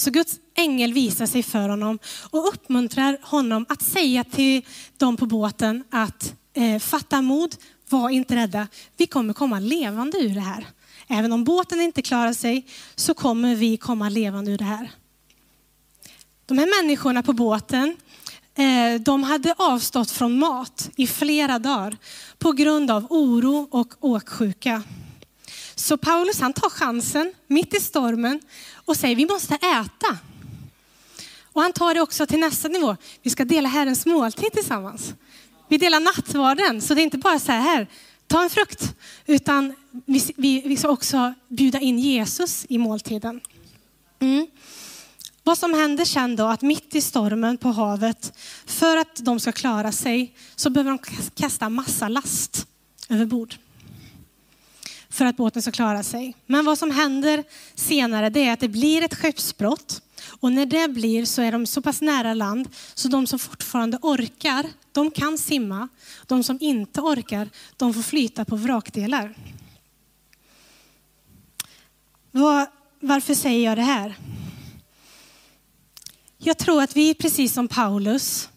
Så 0.00 0.10
Guds 0.10 0.40
ängel 0.54 0.92
visar 0.92 1.26
sig 1.26 1.42
för 1.42 1.68
honom 1.68 1.98
och 2.30 2.48
uppmuntrar 2.48 3.18
honom 3.22 3.66
att 3.68 3.82
säga 3.82 4.24
till 4.24 4.62
dem 4.96 5.16
på 5.16 5.26
båten 5.26 5.84
att 5.90 6.34
eh, 6.52 6.78
fatta 6.78 7.22
mod, 7.22 7.56
var 7.88 8.10
inte 8.10 8.36
rädda. 8.36 8.68
Vi 8.96 9.06
kommer 9.06 9.34
komma 9.34 9.60
levande 9.60 10.18
ur 10.18 10.34
det 10.34 10.40
här. 10.40 10.66
Även 11.08 11.32
om 11.32 11.44
båten 11.44 11.80
inte 11.80 12.02
klarar 12.02 12.32
sig 12.32 12.66
så 12.94 13.14
kommer 13.14 13.54
vi 13.54 13.76
komma 13.76 14.08
levande 14.08 14.50
ur 14.50 14.58
det 14.58 14.64
här. 14.64 14.90
De 16.46 16.58
här 16.58 16.82
människorna 16.82 17.22
på 17.22 17.32
båten, 17.32 17.96
eh, 18.54 19.00
de 19.00 19.22
hade 19.22 19.54
avstått 19.58 20.10
från 20.10 20.38
mat 20.38 20.90
i 20.96 21.06
flera 21.06 21.58
dagar 21.58 21.96
på 22.38 22.52
grund 22.52 22.90
av 22.90 23.06
oro 23.10 23.68
och 23.70 23.94
åksjuka. 24.00 24.82
Så 25.80 25.96
Paulus 25.96 26.40
han 26.40 26.52
tar 26.52 26.70
chansen 26.70 27.32
mitt 27.46 27.74
i 27.74 27.80
stormen 27.80 28.40
och 28.74 28.96
säger 28.96 29.16
vi 29.16 29.26
måste 29.26 29.54
äta. 29.54 30.18
Och 31.52 31.62
han 31.62 31.72
tar 31.72 31.94
det 31.94 32.00
också 32.00 32.26
till 32.26 32.40
nästa 32.40 32.68
nivå. 32.68 32.96
Vi 33.22 33.30
ska 33.30 33.44
dela 33.44 33.68
Herrens 33.68 34.06
måltid 34.06 34.52
tillsammans. 34.52 35.14
Vi 35.68 35.78
delar 35.78 36.00
nattvarden, 36.00 36.80
så 36.80 36.94
det 36.94 37.00
är 37.00 37.02
inte 37.02 37.18
bara 37.18 37.38
så 37.38 37.52
här, 37.52 37.86
ta 38.26 38.42
en 38.42 38.50
frukt, 38.50 38.94
utan 39.26 39.74
vi, 40.06 40.32
vi, 40.36 40.60
vi 40.60 40.76
ska 40.76 40.88
också 40.88 41.34
bjuda 41.48 41.80
in 41.80 41.98
Jesus 41.98 42.66
i 42.68 42.78
måltiden. 42.78 43.40
Mm. 44.20 44.46
Vad 45.42 45.58
som 45.58 45.74
händer 45.74 46.04
sen 46.04 46.36
då, 46.36 46.46
att 46.46 46.62
mitt 46.62 46.94
i 46.94 47.00
stormen 47.00 47.56
på 47.56 47.68
havet, 47.68 48.32
för 48.66 48.96
att 48.96 49.16
de 49.16 49.40
ska 49.40 49.52
klara 49.52 49.92
sig, 49.92 50.34
så 50.56 50.70
behöver 50.70 50.90
de 50.90 50.98
kasta 51.34 51.68
massa 51.68 52.08
last 52.08 52.66
över 53.08 53.26
bord. 53.26 53.54
För 55.10 55.24
att 55.24 55.36
båten 55.36 55.62
ska 55.62 55.70
klara 55.70 56.02
sig. 56.02 56.36
Men 56.46 56.64
vad 56.64 56.78
som 56.78 56.90
händer 56.90 57.44
senare, 57.74 58.30
det 58.30 58.40
är 58.40 58.52
att 58.52 58.60
det 58.60 58.68
blir 58.68 59.02
ett 59.02 59.14
skeppsbrott. 59.14 60.02
Och 60.40 60.52
när 60.52 60.66
det 60.66 60.88
blir 60.88 61.24
så 61.24 61.42
är 61.42 61.52
de 61.52 61.66
så 61.66 61.82
pass 61.82 62.00
nära 62.00 62.34
land, 62.34 62.68
så 62.94 63.08
de 63.08 63.26
som 63.26 63.38
fortfarande 63.38 63.98
orkar, 64.02 64.66
de 64.92 65.10
kan 65.10 65.38
simma. 65.38 65.88
De 66.26 66.42
som 66.42 66.58
inte 66.60 67.00
orkar, 67.00 67.50
de 67.76 67.94
får 67.94 68.02
flyta 68.02 68.44
på 68.44 68.56
vrakdelar. 68.56 69.34
Varför 73.00 73.34
säger 73.34 73.64
jag 73.64 73.78
det 73.78 73.82
här? 73.82 74.16
Jag 76.38 76.58
tror 76.58 76.82
att 76.82 76.96
vi, 76.96 77.14
precis 77.14 77.52
som 77.52 77.68
Paulus, 77.68 78.48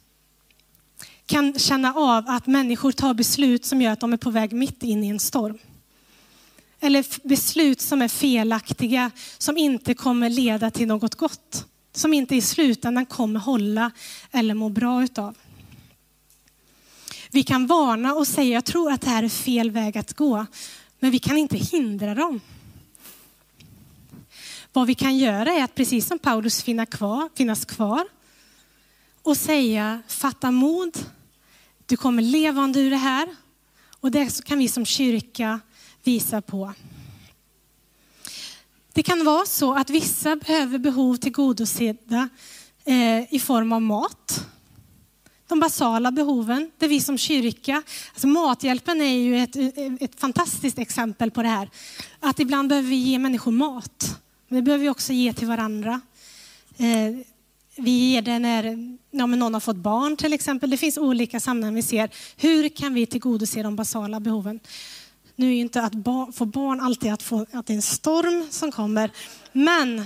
kan 1.26 1.60
känna 1.60 1.94
av 1.94 2.24
att 2.28 2.48
människor 2.48 2.92
tar 2.92 3.14
beslut 3.14 3.66
som 3.66 3.82
gör 3.82 3.92
att 3.92 4.00
de 4.00 4.14
är 4.14 4.18
på 4.18 4.30
väg 4.30 4.54
mitt 4.54 4.84
in 4.84 5.04
i 5.04 5.08
en 5.08 5.20
storm. 5.20 5.58
Eller 6.84 7.28
beslut 7.28 7.82
som 7.82 8.02
är 8.02 8.08
felaktiga, 8.08 9.12
som 9.38 9.58
inte 9.58 9.94
kommer 9.94 10.30
leda 10.30 10.72
till 10.72 10.88
något 10.88 11.16
gott. 11.16 11.68
Som 11.94 12.14
inte 12.14 12.36
i 12.36 12.42
slutändan 12.42 13.06
kommer 13.06 13.40
hålla 13.40 13.92
eller 14.32 14.54
må 14.54 14.70
bra 14.70 15.04
utav. 15.04 15.36
Vi 17.32 17.44
kan 17.44 17.68
varna 17.68 18.14
och 18.14 18.28
säga, 18.28 18.54
jag 18.54 18.66
tror 18.66 18.92
att 18.92 19.02
det 19.02 19.10
här 19.10 19.24
är 19.24 19.30
fel 19.30 19.72
väg 19.72 19.98
att 19.98 20.14
gå. 20.14 20.46
Men 21.00 21.12
vi 21.12 21.20
kan 21.20 21.38
inte 21.38 21.58
hindra 21.58 22.16
dem. 22.16 22.42
Vad 24.74 24.88
vi 24.88 24.96
kan 24.96 25.18
göra 25.18 25.52
är 25.52 25.64
att 25.64 25.76
precis 25.76 26.08
som 26.08 26.20
Paulus 26.20 26.64
finna 26.64 26.86
kvar, 26.86 27.30
finnas 27.36 27.66
kvar 27.66 28.08
och 29.22 29.38
säga 29.38 30.02
fatta 30.08 30.52
mod. 30.52 30.98
Du 31.86 31.98
kommer 31.98 32.22
levande 32.22 32.80
ur 32.80 32.90
det 32.90 32.98
här. 32.98 33.36
Och 34.00 34.12
det 34.12 34.44
kan 34.46 34.60
vi 34.60 34.68
som 34.68 34.86
kyrka 34.86 35.60
visa 36.04 36.42
på. 36.42 36.74
Det 38.94 39.04
kan 39.04 39.26
vara 39.26 39.46
så 39.46 39.74
att 39.74 39.90
vissa 39.90 40.36
behöver 40.36 40.78
behov 40.78 41.16
tillgodosedda 41.16 42.30
eh, 42.86 43.34
i 43.34 43.40
form 43.40 43.74
av 43.74 43.82
mat. 43.82 44.48
De 45.48 45.60
basala 45.60 46.12
behoven, 46.12 46.72
det 46.78 46.88
vi 46.88 47.02
som 47.02 47.18
kyrka, 47.18 47.84
alltså 48.14 48.28
Mathjälpen 48.28 49.02
är 49.02 49.16
ju 49.16 49.38
ett, 49.38 49.56
ett 50.02 50.20
fantastiskt 50.20 50.80
exempel 50.80 51.32
på 51.32 51.42
det 51.42 51.50
här. 51.50 51.70
Att 52.20 52.40
ibland 52.40 52.70
behöver 52.70 52.90
vi 52.90 52.96
ge 52.96 53.20
människor 53.20 53.52
mat. 53.52 54.20
Men 54.48 54.56
det 54.56 54.62
behöver 54.62 54.84
vi 54.84 54.90
också 54.90 55.14
ge 55.14 55.34
till 55.34 55.48
varandra. 55.48 56.02
Eh, 56.78 57.26
vi 57.76 57.92
ger 57.92 58.22
det 58.22 58.40
när 58.40 58.64
ja, 59.12 59.26
någon 59.26 59.54
har 59.54 59.62
fått 59.62 59.76
barn 59.76 60.18
till 60.18 60.34
exempel. 60.34 60.70
Det 60.70 60.78
finns 60.78 60.98
olika 60.98 61.40
sammanhang 61.40 61.76
vi 61.76 61.82
ser. 61.82 62.10
Hur 62.38 62.70
kan 62.70 62.94
vi 62.94 63.06
tillgodose 63.06 63.64
de 63.64 63.76
basala 63.76 64.20
behoven? 64.20 64.60
Nu 65.36 65.48
är 65.48 65.52
ju 65.52 65.62
inte 65.62 65.82
att 65.82 65.94
ba 65.94 66.32
få 66.32 66.46
barn 66.46 66.80
alltid 66.80 67.14
att, 67.14 67.24
få, 67.24 67.46
att 67.52 67.66
det 67.66 67.74
är 67.74 67.76
en 67.76 67.82
storm 67.82 68.48
som 68.52 68.72
kommer. 68.72 69.12
Men 69.52 70.06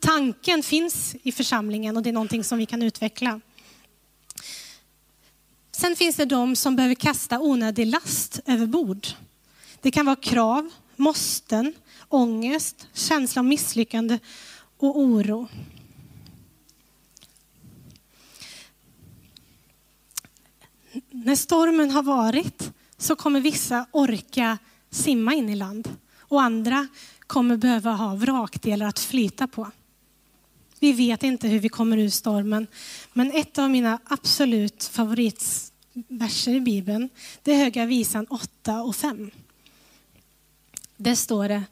tanken 0.00 0.62
finns 0.62 1.16
i 1.22 1.32
församlingen 1.32 1.96
och 1.96 2.02
det 2.02 2.10
är 2.10 2.12
någonting 2.12 2.44
som 2.44 2.58
vi 2.58 2.66
kan 2.66 2.82
utveckla. 2.82 3.40
Sen 5.72 5.96
finns 5.96 6.16
det 6.16 6.24
de 6.24 6.56
som 6.56 6.76
behöver 6.76 6.94
kasta 6.94 7.40
onödig 7.40 7.86
last 7.86 8.40
över 8.46 8.66
bord. 8.66 9.06
Det 9.80 9.90
kan 9.90 10.06
vara 10.06 10.16
krav, 10.16 10.70
måsten, 10.96 11.72
ångest, 12.08 12.88
känsla 12.92 13.40
av 13.40 13.46
misslyckande 13.46 14.18
och 14.76 14.98
oro. 14.98 15.48
När 21.10 21.36
stormen 21.36 21.90
har 21.90 22.02
varit 22.02 22.69
så 23.00 23.16
kommer 23.16 23.40
vissa 23.40 23.86
orka 23.90 24.58
simma 24.90 25.34
in 25.34 25.48
i 25.48 25.56
land 25.56 25.96
och 26.18 26.42
andra 26.42 26.88
kommer 27.26 27.56
behöva 27.56 27.92
ha 27.92 28.14
vrakdelar 28.14 28.86
att 28.86 28.98
flyta 28.98 29.46
på. 29.46 29.70
Vi 30.80 30.92
vet 30.92 31.22
inte 31.22 31.48
hur 31.48 31.58
vi 31.58 31.68
kommer 31.68 31.96
ur 31.96 32.08
stormen, 32.08 32.66
men 33.12 33.32
ett 33.32 33.58
av 33.58 33.70
mina 33.70 33.98
absolut 34.04 34.84
favoritverser 34.84 36.54
i 36.54 36.60
Bibeln, 36.60 37.08
det 37.42 37.52
är 37.52 37.56
Höga 37.56 37.86
visan 37.86 38.26
8 38.26 38.82
och 38.82 38.96
5. 38.96 39.30
Där 40.96 41.14
står 41.14 41.48
det, 41.48 41.62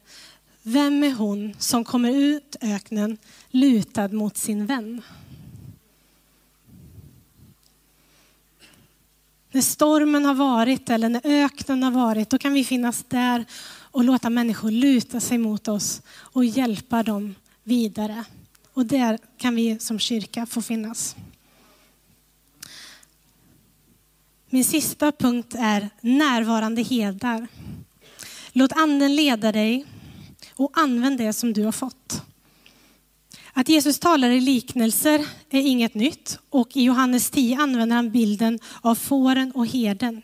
vem 0.62 1.04
är 1.04 1.12
hon 1.12 1.54
som 1.58 1.84
kommer 1.84 2.12
ut 2.12 2.56
öknen 2.60 3.18
lutad 3.50 4.08
mot 4.08 4.36
sin 4.36 4.66
vän? 4.66 5.02
När 9.50 9.62
stormen 9.62 10.24
har 10.24 10.34
varit 10.34 10.90
eller 10.90 11.08
när 11.08 11.20
öknen 11.24 11.82
har 11.82 11.90
varit, 11.90 12.30
då 12.30 12.38
kan 12.38 12.52
vi 12.52 12.64
finnas 12.64 13.04
där 13.08 13.44
och 13.90 14.04
låta 14.04 14.30
människor 14.30 14.70
luta 14.70 15.20
sig 15.20 15.38
mot 15.38 15.68
oss 15.68 16.02
och 16.11 16.44
hjälpa 16.44 17.02
dem 17.02 17.34
vidare. 17.64 18.24
Och 18.72 18.87
där 18.87 19.18
kan 19.38 19.54
vi 19.54 19.78
som 19.78 19.98
kyrka 19.98 20.46
få 20.46 20.62
finnas. 20.62 21.16
Min 24.50 24.64
sista 24.64 25.12
punkt 25.12 25.54
är 25.58 25.90
närvarande 26.00 26.82
herdar. 26.82 27.46
Låt 28.52 28.72
anden 28.72 29.16
leda 29.16 29.52
dig 29.52 29.87
och 30.54 30.70
använd 30.74 31.18
det 31.18 31.32
som 31.32 31.52
du 31.52 31.64
har 31.64 31.72
fått. 31.72 32.22
Att 33.52 33.68
Jesus 33.68 33.98
talar 33.98 34.30
i 34.30 34.40
liknelser 34.40 35.26
är 35.50 35.61
inget 35.61 35.94
nytt 35.94 36.38
och 36.50 36.76
i 36.76 36.82
Johannes 36.82 37.30
10 37.30 37.58
använder 37.58 37.96
han 37.96 38.11
bilden 38.11 38.58
av 38.80 38.94
fåren 38.94 39.52
och 39.54 39.66
herden. 39.66 40.22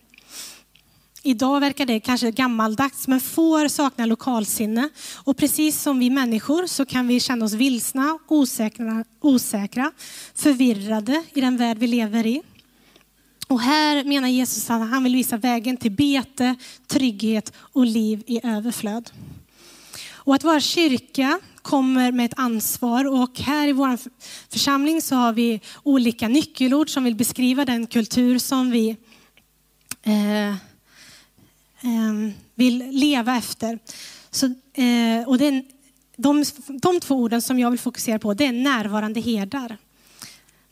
Idag 1.26 1.60
verkar 1.60 1.86
det 1.86 2.00
kanske 2.00 2.30
gammaldags, 2.30 3.08
men 3.08 3.20
får 3.20 3.68
saknar 3.68 4.06
lokalsinne. 4.06 4.88
Och 5.14 5.36
precis 5.36 5.82
som 5.82 5.98
vi 5.98 6.10
människor 6.10 6.66
så 6.66 6.86
kan 6.86 7.08
vi 7.08 7.20
känna 7.20 7.44
oss 7.44 7.52
vilsna, 7.52 8.18
osäkra, 8.28 9.04
osäkra 9.20 9.92
förvirrade 10.34 11.24
i 11.34 11.40
den 11.40 11.56
värld 11.56 11.78
vi 11.78 11.86
lever 11.86 12.26
i. 12.26 12.42
Och 13.48 13.60
här 13.60 14.04
menar 14.04 14.28
Jesus 14.28 14.70
att 14.70 14.90
han 14.90 15.04
vill 15.04 15.14
visa 15.14 15.36
vägen 15.36 15.76
till 15.76 15.92
bete, 15.92 16.54
trygghet 16.86 17.52
och 17.56 17.86
liv 17.86 18.22
i 18.26 18.40
överflöd. 18.46 19.10
Och 20.12 20.34
att 20.34 20.44
vara 20.44 20.60
kyrka 20.60 21.40
kommer 21.64 22.12
med 22.12 22.26
ett 22.26 22.38
ansvar 22.38 23.04
och 23.04 23.38
här 23.40 23.68
i 23.68 23.72
vår 23.72 23.98
församling 24.52 25.02
så 25.02 25.16
har 25.16 25.32
vi 25.32 25.60
olika 25.82 26.28
nyckelord 26.28 26.90
som 26.90 27.04
vill 27.04 27.14
beskriva 27.14 27.64
den 27.64 27.86
kultur 27.86 28.38
som 28.38 28.70
vi 28.70 28.96
eh, 30.02 30.48
eh, 30.48 30.54
vill 32.54 32.90
leva 32.90 33.36
efter. 33.36 33.78
Så, 34.30 34.46
eh, 34.46 35.28
och 35.28 35.38
det 35.38 35.46
är, 35.46 35.64
de, 36.16 36.44
de 36.82 37.00
två 37.00 37.14
orden 37.16 37.42
som 37.42 37.58
jag 37.58 37.70
vill 37.70 37.80
fokusera 37.80 38.18
på 38.18 38.34
det 38.34 38.46
är 38.46 38.52
närvarande 38.52 39.20
herdar. 39.20 39.76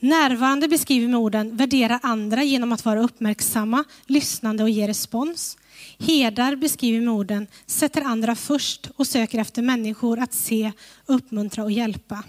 Närvarande 0.03 0.69
beskriver 0.69 1.09
med 1.09 1.21
orden 1.21 1.57
värdera 1.57 2.01
andra 2.03 2.43
genom 2.43 2.73
att 2.73 2.85
vara 2.85 3.03
uppmärksamma, 3.03 3.85
lyssnande 4.07 4.62
och 4.62 4.71
ge 4.71 4.88
respons. 4.88 5.57
Herdar 5.99 6.57
beskriver 6.57 7.01
med 7.01 7.15
orden 7.15 7.47
sätter 7.67 8.03
andra 8.03 8.35
först 8.35 8.91
och 8.97 9.07
söker 9.07 9.38
efter 9.38 9.62
människor 9.62 10.19
att 10.19 10.35
se, 10.35 10.73
uppmuntra 11.07 11.65
och 11.65 11.73
hjälpa. 11.73 12.23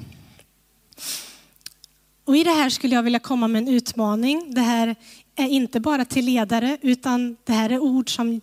Och 2.25 2.37
I 2.37 2.43
det 2.43 2.51
här 2.51 2.69
skulle 2.69 2.95
jag 2.95 3.03
vilja 3.03 3.19
komma 3.19 3.47
med 3.47 3.61
en 3.61 3.73
utmaning. 3.73 4.53
Det 4.53 4.61
här 4.61 4.95
är 5.35 5.47
inte 5.47 5.79
bara 5.79 6.05
till 6.05 6.25
ledare 6.25 6.77
utan 6.81 7.37
det 7.43 7.53
här 7.53 7.69
är 7.69 7.79
ord 7.79 8.15
som 8.15 8.41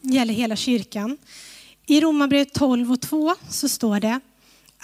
gäller 0.00 0.34
hela 0.34 0.56
kyrkan. 0.56 1.18
I 1.86 2.00
Romarbrevet 2.00 2.52
12 2.52 2.92
och 2.92 3.00
2 3.00 3.34
så 3.48 3.68
står 3.68 4.00
det 4.00 4.20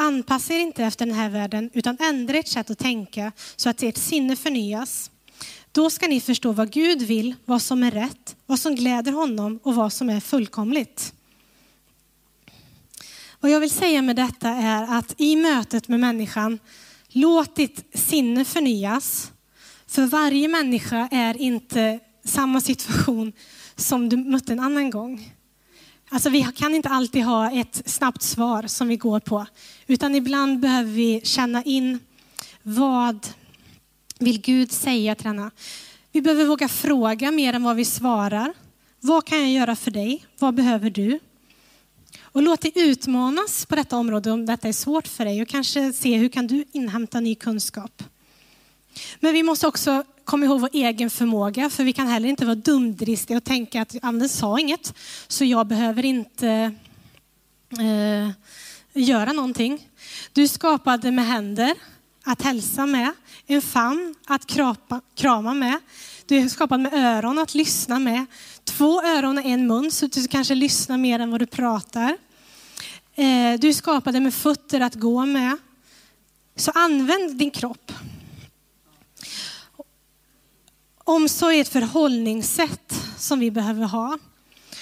Anpassa 0.01 0.55
er 0.55 0.61
inte 0.61 0.85
efter 0.85 1.07
den 1.07 1.15
här 1.15 1.31
världen 1.31 1.71
utan 1.73 1.97
ändra 2.01 2.39
ert 2.39 2.49
sätt 2.49 2.71
att 2.71 2.79
tänka 2.79 3.33
så 3.57 3.69
att 3.69 3.83
ert 3.83 3.97
sinne 3.97 4.37
förnyas. 4.37 5.11
Då 5.73 5.91
ska 5.91 6.09
ni 6.09 6.21
förstå 6.21 6.53
vad 6.53 6.73
Gud 6.73 7.03
vill, 7.03 7.35
vad 7.45 7.63
som 7.63 7.83
är 7.83 7.91
rätt, 7.91 8.37
vad 8.47 8.59
som 8.61 8.75
gläder 8.75 9.13
honom 9.13 9.61
och 9.63 9.75
vad 9.75 9.93
som 9.93 10.11
är 10.11 10.21
fullkomligt. 10.21 11.15
Vad 13.41 13.51
jag 13.51 13.61
vill 13.61 13.71
säga 13.71 14.03
med 14.03 14.17
detta 14.17 14.49
är 14.49 14.99
att 14.99 15.15
i 15.21 15.37
mötet 15.37 15.89
med 15.89 16.01
människan, 16.01 16.59
låt 17.09 17.57
ditt 17.57 17.85
sinne 17.95 18.45
förnyas. 18.45 19.33
För 19.87 20.07
varje 20.07 20.49
människa 20.49 21.09
är 21.11 21.43
inte 21.43 22.01
samma 22.25 22.61
situation 22.61 23.33
som 23.77 24.09
du 24.09 24.17
mötte 24.17 24.53
en 24.53 24.61
annan 24.61 24.91
gång. 24.91 25.35
Alltså 26.12 26.31
vi 26.31 26.42
kan 26.57 26.75
inte 26.75 26.88
alltid 26.88 27.25
ha 27.25 27.51
ett 27.51 27.83
snabbt 27.87 28.23
svar 28.23 28.62
som 28.66 28.88
vi 28.88 28.96
går 28.96 29.20
på, 29.20 29.46
utan 29.87 30.14
ibland 30.14 30.61
behöver 30.61 30.90
vi 30.90 31.20
känna 31.25 31.62
in 31.62 31.99
vad 32.62 33.27
vill 34.18 34.40
Gud 34.40 34.73
säga 34.73 35.14
till 35.14 35.27
denna? 35.27 35.51
Vi 36.12 36.23
behöver 36.23 36.44
våga 36.44 36.68
fråga 36.68 37.31
mer 37.31 37.53
än 37.53 37.62
vad 37.62 37.77
vi 37.77 37.85
svarar. 37.85 38.53
Vad 39.01 39.25
kan 39.25 39.38
jag 39.38 39.51
göra 39.51 39.77
för 39.77 39.90
dig? 39.90 40.27
Vad 40.38 40.55
behöver 40.55 40.90
du? 40.90 41.18
Och 42.23 42.42
låt 42.42 42.61
dig 42.61 42.73
utmanas 42.75 43.66
på 43.66 43.77
detta 43.77 43.96
område 43.96 44.31
om 44.31 44.46
detta 44.46 44.68
är 44.68 44.73
svårt 44.73 45.09
för 45.09 45.25
dig 45.25 45.42
och 45.42 45.49
kanske 45.49 45.92
se 45.92 46.16
hur 46.16 46.29
kan 46.29 46.46
du 46.46 46.64
inhämta 46.73 47.20
ny 47.20 47.35
kunskap. 47.35 48.03
Men 49.20 49.33
vi 49.33 49.42
måste 49.42 49.66
också 49.66 50.05
Kom 50.31 50.45
ihåg 50.45 50.61
vår 50.61 50.71
egen 50.73 51.11
förmåga, 51.11 51.71
för 51.71 51.85
vi 51.85 51.93
kan 51.93 52.07
heller 52.07 52.29
inte 52.29 52.45
vara 52.45 52.55
dumdristiga 52.55 53.37
och 53.37 53.45
tänka 53.45 53.83
att 53.83 53.97
Anders 54.03 54.31
sa 54.31 54.59
inget, 54.59 54.95
så 55.29 55.45
jag 55.45 55.66
behöver 55.66 56.05
inte 56.05 56.49
eh, 57.79 58.31
göra 58.93 59.33
någonting. 59.33 59.88
Du 60.33 60.49
skapade 60.49 61.11
med 61.11 61.27
händer 61.27 61.75
att 62.25 62.43
hälsa 62.43 62.87
med, 62.87 63.12
en 63.47 63.62
famn 63.62 64.14
att 64.27 64.47
krapa, 64.47 65.01
krama 65.14 65.55
med. 65.55 65.79
Du 66.27 66.37
är 66.37 66.49
skapad 66.49 66.81
med 66.81 66.95
öron 66.95 67.38
att 67.38 67.55
lyssna 67.55 67.99
med. 67.99 68.27
Två 68.64 69.03
öron 69.03 69.38
och 69.38 69.45
en 69.45 69.66
mun 69.66 69.90
så 69.90 70.07
du 70.07 70.29
kanske 70.29 70.55
lyssnar 70.55 70.99
mer 70.99 71.19
än 71.19 71.31
vad 71.31 71.40
du 71.40 71.47
pratar. 71.47 72.16
Eh, 73.14 73.61
du 73.61 73.69
är 73.69 73.73
skapad 73.73 74.23
med 74.23 74.35
fötter 74.35 74.81
att 74.81 74.95
gå 74.95 75.27
med. 75.27 75.57
Så 76.57 76.71
använd 76.71 77.37
din 77.37 77.51
kropp. 77.51 77.93
Omsorg 81.11 81.57
är 81.57 81.61
ett 81.61 81.68
förhållningssätt 81.68 82.94
som 83.18 83.40
vi 83.40 83.51
behöver 83.51 83.85
ha. 83.85 84.18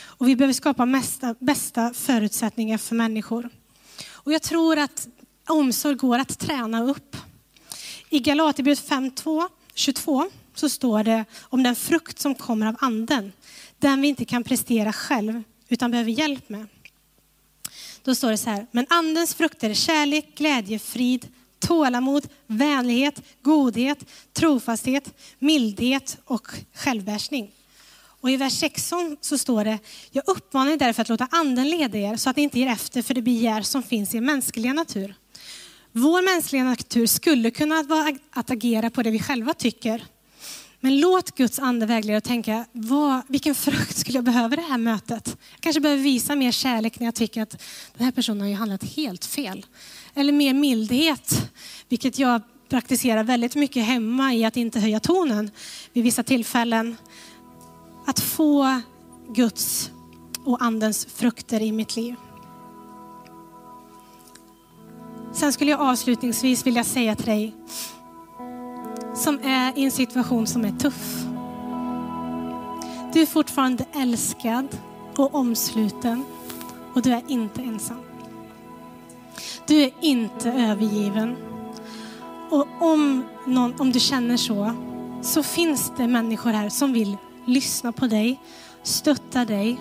Och 0.01 0.29
vi 0.29 0.37
behöver 0.37 0.53
skapa 0.53 0.87
mesta, 0.87 1.35
bästa 1.39 1.95
förutsättningar 1.95 2.79
för 2.79 2.95
människor. 2.95 3.51
Och 4.09 4.33
jag 4.33 4.43
tror 4.43 4.79
att 4.79 5.09
omsorg 5.49 5.95
går 5.95 6.19
att 6.19 6.39
träna 6.39 6.85
upp. 6.85 7.17
I 8.11 8.19
Galaterbrevet 8.19 8.89
5.2, 8.89 9.49
22 9.75 10.31
så 10.55 10.69
står 10.69 11.05
det 11.05 11.25
om 11.41 11.63
den 11.63 11.77
frukt 11.77 12.19
som 12.19 12.35
kommer 12.35 12.67
av 12.67 12.77
anden. 12.81 13.33
Den 13.79 14.01
vi 14.01 14.09
inte 14.09 14.25
kan 14.25 14.45
prestera 14.45 14.93
själv 14.93 15.43
utan 15.69 15.91
behöver 15.91 16.11
hjälp 16.11 16.49
med. 16.49 16.67
Då 18.03 18.15
står 18.15 18.31
det 18.31 18.39
så 18.39 18.51
här, 18.51 18.67
men 18.71 18.87
andens 18.89 19.35
frukter 19.35 19.71
är 19.71 19.75
kärlek, 19.75 20.35
glädje, 20.35 20.79
frid, 20.79 21.27
tålamod, 21.59 22.29
vänlighet, 22.47 23.23
godhet, 23.43 23.99
trofasthet, 24.33 25.15
mildhet 25.39 26.19
och 26.25 26.49
självbehärskning. 26.75 27.51
Och 28.21 28.31
i 28.31 28.37
vers 28.37 28.53
16 28.53 29.17
så 29.21 29.39
står 29.39 29.65
det, 29.65 29.79
jag 30.11 30.25
uppmanar 30.27 30.73
er 30.73 30.77
därför 30.77 31.03
att 31.03 31.09
låta 31.09 31.29
anden 31.31 31.71
leda 31.71 31.99
er 31.99 32.17
så 32.17 32.31
att 32.31 32.37
ni 32.37 32.43
inte 32.43 32.59
ger 32.59 32.69
efter 32.69 33.03
för 33.03 33.15
det 33.15 33.23
begär 33.23 33.63
som 33.63 33.83
finns 33.83 34.15
i 34.15 34.17
er 34.17 34.21
mänskliga 34.21 34.73
natur. 34.73 35.15
Vår 35.93 36.23
mänskliga 36.23 36.65
natur 36.65 37.07
skulle 37.07 37.51
kunna 37.51 37.83
vara 37.83 38.17
att 38.31 38.51
agera 38.51 38.91
på 38.91 39.03
det 39.03 39.11
vi 39.11 39.19
själva 39.19 39.55
tycker. 39.55 40.05
Men 40.81 41.01
låt 41.01 41.37
Guds 41.37 41.59
ande 41.59 41.87
vägleda 41.87 42.17
och 42.17 42.25
tänka, 42.25 42.65
vad, 42.73 43.23
vilken 43.29 43.55
frukt 43.55 43.97
skulle 43.97 44.19
jag 44.19 44.25
behöva 44.25 44.53
i 44.53 44.57
det 44.57 44.63
här 44.63 44.79
mötet? 44.79 45.37
Jag 45.53 45.61
kanske 45.61 45.81
behöver 45.81 46.03
visa 46.03 46.37
mer 46.37 46.53
kärlek 46.53 47.01
när 47.01 47.07
jag 47.07 47.15
tycker 47.15 47.43
att 47.43 47.51
den 47.97 48.05
här 48.05 48.13
personen 48.13 48.41
har 48.41 48.49
ju 48.49 48.55
handlat 48.55 48.85
helt 48.85 49.25
fel. 49.25 49.67
Eller 50.19 50.33
mer 50.33 50.55
mildhet, 50.55 51.51
vilket 51.89 52.19
jag 52.19 52.43
praktiserar 52.69 53.25
väldigt 53.25 53.55
mycket 53.55 53.85
hemma 53.85 54.35
i 54.35 54.45
att 54.45 54.57
inte 54.57 54.81
höja 54.81 55.01
tonen 55.01 55.51
vid 55.93 56.05
vissa 56.05 56.23
tillfällen. 56.23 56.97
Att 58.07 58.21
få 58.21 58.81
Guds 59.35 59.91
och 60.45 60.63
andens 60.63 61.07
frukter 61.07 61.63
i 61.63 61.73
mitt 61.73 61.97
liv. 61.97 62.15
Sen 65.35 65.53
skulle 65.53 65.71
jag 65.71 65.81
avslutningsvis 65.81 66.67
vilja 66.67 66.85
säga 66.85 67.17
till 67.17 67.27
dig 67.27 67.55
som 69.15 69.41
är 69.43 69.79
i 69.79 69.85
en 69.85 69.91
situation 69.91 70.47
som 70.47 70.65
är 70.65 70.73
tuff. 70.73 71.25
Du 73.13 73.23
är 73.23 73.27
fortfarande 73.27 73.85
älskad 73.95 74.69
och 75.17 75.35
omsluten 75.35 76.25
och 76.95 77.03
du 77.03 77.13
är 77.13 77.23
inte 77.29 77.63
ensam. 77.63 78.08
Du 79.69 79.83
är 79.83 79.91
inte 80.01 80.53
övergiven. 80.53 81.37
Och 82.51 82.67
om, 82.81 83.25
någon, 83.47 83.75
om 83.79 83.93
du 83.93 84.01
känner 84.01 84.37
så, 84.37 84.73
så 85.23 85.43
finns 85.43 85.93
det 85.97 86.09
människor 86.09 86.51
här 86.51 86.69
som 86.69 86.93
vill 86.93 87.17
lyssna 87.47 87.93
på 87.93 88.07
dig, 88.07 88.41
stötta 88.83 89.45
dig. 89.45 89.81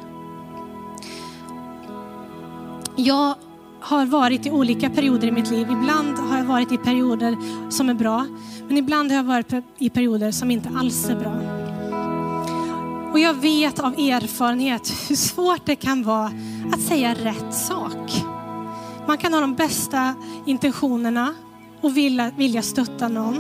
Jag 2.96 3.36
har 3.80 4.06
varit 4.06 4.46
i 4.46 4.52
olika 4.52 4.90
perioder 4.90 5.28
i 5.28 5.32
mitt 5.32 5.52
liv. 5.52 5.68
Ibland 5.72 6.18
har 6.18 6.38
jag 6.38 6.46
varit 6.46 6.72
i 6.72 6.78
perioder 6.78 7.38
som 7.70 7.90
är 7.90 7.94
bra, 7.94 8.26
men 8.68 8.78
ibland 8.78 9.12
har 9.12 9.16
jag 9.18 9.24
varit 9.24 9.54
i 9.78 9.90
perioder 9.90 10.32
som 10.32 10.52
inte 10.52 10.70
alls 10.76 11.10
är 11.10 11.16
bra. 11.16 11.36
Och 13.12 13.20
jag 13.20 13.34
vet 13.34 13.80
av 13.80 13.94
erfarenhet 13.94 14.94
hur 15.10 15.16
svårt 15.16 15.66
det 15.66 15.76
kan 15.76 16.04
vara 16.04 16.32
att 16.74 16.82
säga 16.82 17.14
rätt 17.14 17.54
sak. 17.54 18.37
Man 19.08 19.18
kan 19.18 19.34
ha 19.34 19.42
de 19.42 19.56
bästa 19.56 20.16
intentionerna 20.46 21.34
och 21.82 21.98
vilja, 21.98 22.32
vilja 22.38 22.62
stötta 22.62 23.08
någon. 23.08 23.38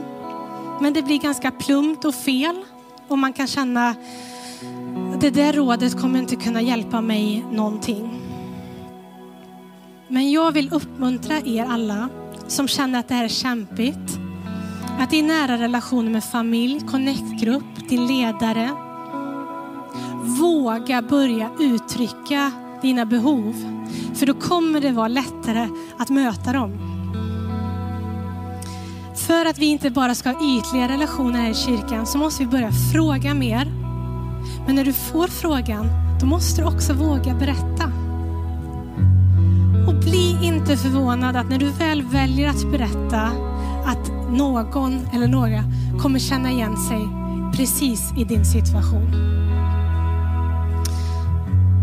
Men 0.81 0.93
det 0.93 1.01
blir 1.01 1.19
ganska 1.19 1.51
plumpt 1.51 2.05
och 2.05 2.15
fel 2.15 2.63
och 3.07 3.17
man 3.17 3.33
kan 3.33 3.47
känna 3.47 3.89
att 3.89 5.21
det 5.21 5.29
där 5.29 5.53
rådet 5.53 6.01
kommer 6.01 6.19
inte 6.19 6.35
kunna 6.35 6.61
hjälpa 6.61 7.01
mig 7.01 7.45
någonting. 7.51 8.21
Men 10.07 10.31
jag 10.31 10.51
vill 10.51 10.73
uppmuntra 10.73 11.37
er 11.45 11.65
alla 11.65 12.09
som 12.47 12.67
känner 12.67 12.99
att 12.99 13.07
det 13.07 13.13
här 13.13 13.23
är 13.23 13.27
kämpigt. 13.27 14.19
Att 14.99 15.13
i 15.13 15.21
nära 15.21 15.57
relationer 15.57 16.09
med 16.09 16.23
familj, 16.23 16.81
connectgrupp, 16.87 17.89
din 17.89 18.07
ledare. 18.07 18.71
Våga 20.39 21.01
börja 21.01 21.49
uttrycka 21.59 22.51
dina 22.81 23.05
behov. 23.05 23.55
För 24.17 24.25
då 24.25 24.33
kommer 24.33 24.81
det 24.81 24.91
vara 24.91 25.07
lättare 25.07 25.67
att 25.97 26.09
möta 26.09 26.53
dem. 26.53 26.97
För 29.15 29.45
att 29.45 29.57
vi 29.57 29.65
inte 29.65 29.89
bara 29.89 30.15
ska 30.15 30.31
ha 30.31 30.57
ytliga 30.57 30.87
relationer 30.87 31.39
här 31.39 31.49
i 31.49 31.53
kyrkan 31.53 32.05
så 32.05 32.17
måste 32.17 32.43
vi 32.43 32.49
börja 32.49 32.71
fråga 32.93 33.33
mer. 33.33 33.65
Men 34.65 34.75
när 34.75 34.85
du 34.85 34.93
får 34.93 35.27
frågan, 35.27 35.87
då 36.21 36.25
måste 36.25 36.61
du 36.61 36.67
också 36.67 36.93
våga 36.93 37.33
berätta. 37.33 37.91
Och 39.87 39.95
bli 39.95 40.37
inte 40.41 40.77
förvånad 40.77 41.35
att 41.35 41.49
när 41.49 41.59
du 41.59 41.69
väl 41.69 42.01
väljer 42.01 42.49
att 42.49 42.71
berätta 42.71 43.21
att 43.85 44.11
någon 44.29 45.07
eller 45.13 45.27
några 45.27 45.63
kommer 46.01 46.19
känna 46.19 46.51
igen 46.51 46.77
sig 46.77 47.07
precis 47.57 48.11
i 48.17 48.23
din 48.23 48.45
situation. 48.45 49.36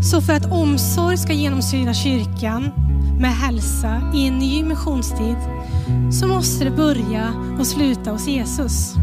Så 0.05 0.21
för 0.21 0.33
att 0.33 0.51
omsorg 0.51 1.17
ska 1.17 1.33
genomsyra 1.33 1.93
kyrkan 1.93 2.71
med 3.19 3.31
hälsa 3.31 4.01
i 4.13 4.27
en 4.27 4.39
ny 4.39 4.63
missionstid 4.63 5.37
så 6.11 6.27
måste 6.27 6.63
det 6.63 6.71
börja 6.71 7.33
och 7.59 7.67
sluta 7.67 8.11
hos 8.11 8.27
Jesus. 8.27 8.95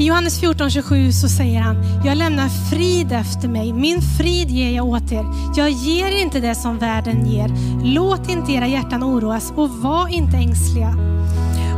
I 0.00 0.06
Johannes 0.06 0.42
14.27 0.42 1.10
så 1.10 1.28
säger 1.28 1.60
han, 1.60 1.76
jag 2.04 2.16
lämnar 2.16 2.48
frid 2.48 3.12
efter 3.12 3.48
mig, 3.48 3.72
min 3.72 4.02
frid 4.02 4.50
ger 4.50 4.70
jag 4.76 4.86
åt 4.86 5.12
er. 5.12 5.24
Jag 5.56 5.70
ger 5.70 6.22
inte 6.22 6.40
det 6.40 6.54
som 6.54 6.78
världen 6.78 7.26
ger. 7.26 7.50
Låt 7.84 8.30
inte 8.30 8.52
era 8.52 8.66
hjärtan 8.66 9.04
oroas 9.04 9.52
och 9.56 9.70
var 9.70 10.08
inte 10.08 10.36
ängsliga. 10.36 10.94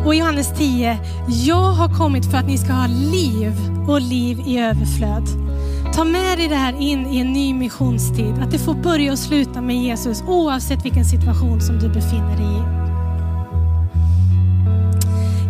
Och 0.06 0.14
i 0.14 0.18
Johannes 0.18 0.58
10, 0.58 0.98
jag 1.26 1.72
har 1.72 1.98
kommit 1.98 2.30
för 2.30 2.38
att 2.38 2.46
ni 2.46 2.58
ska 2.58 2.72
ha 2.72 2.86
liv 2.86 3.52
och 3.88 4.00
liv 4.00 4.42
i 4.46 4.58
överflöd. 4.58 5.49
Ta 5.95 6.05
med 6.05 6.38
dig 6.38 6.49
det 6.49 6.57
här 6.57 6.80
in 6.80 7.07
i 7.07 7.18
en 7.18 7.32
ny 7.32 7.55
missionstid, 7.55 8.34
att 8.43 8.51
det 8.51 8.59
får 8.59 8.74
börja 8.74 9.12
och 9.12 9.18
sluta 9.18 9.61
med 9.61 9.76
Jesus 9.76 10.22
oavsett 10.26 10.84
vilken 10.84 11.05
situation 11.05 11.61
som 11.61 11.78
du 11.78 11.88
befinner 11.88 12.36
dig 12.36 12.47
i. 12.47 12.80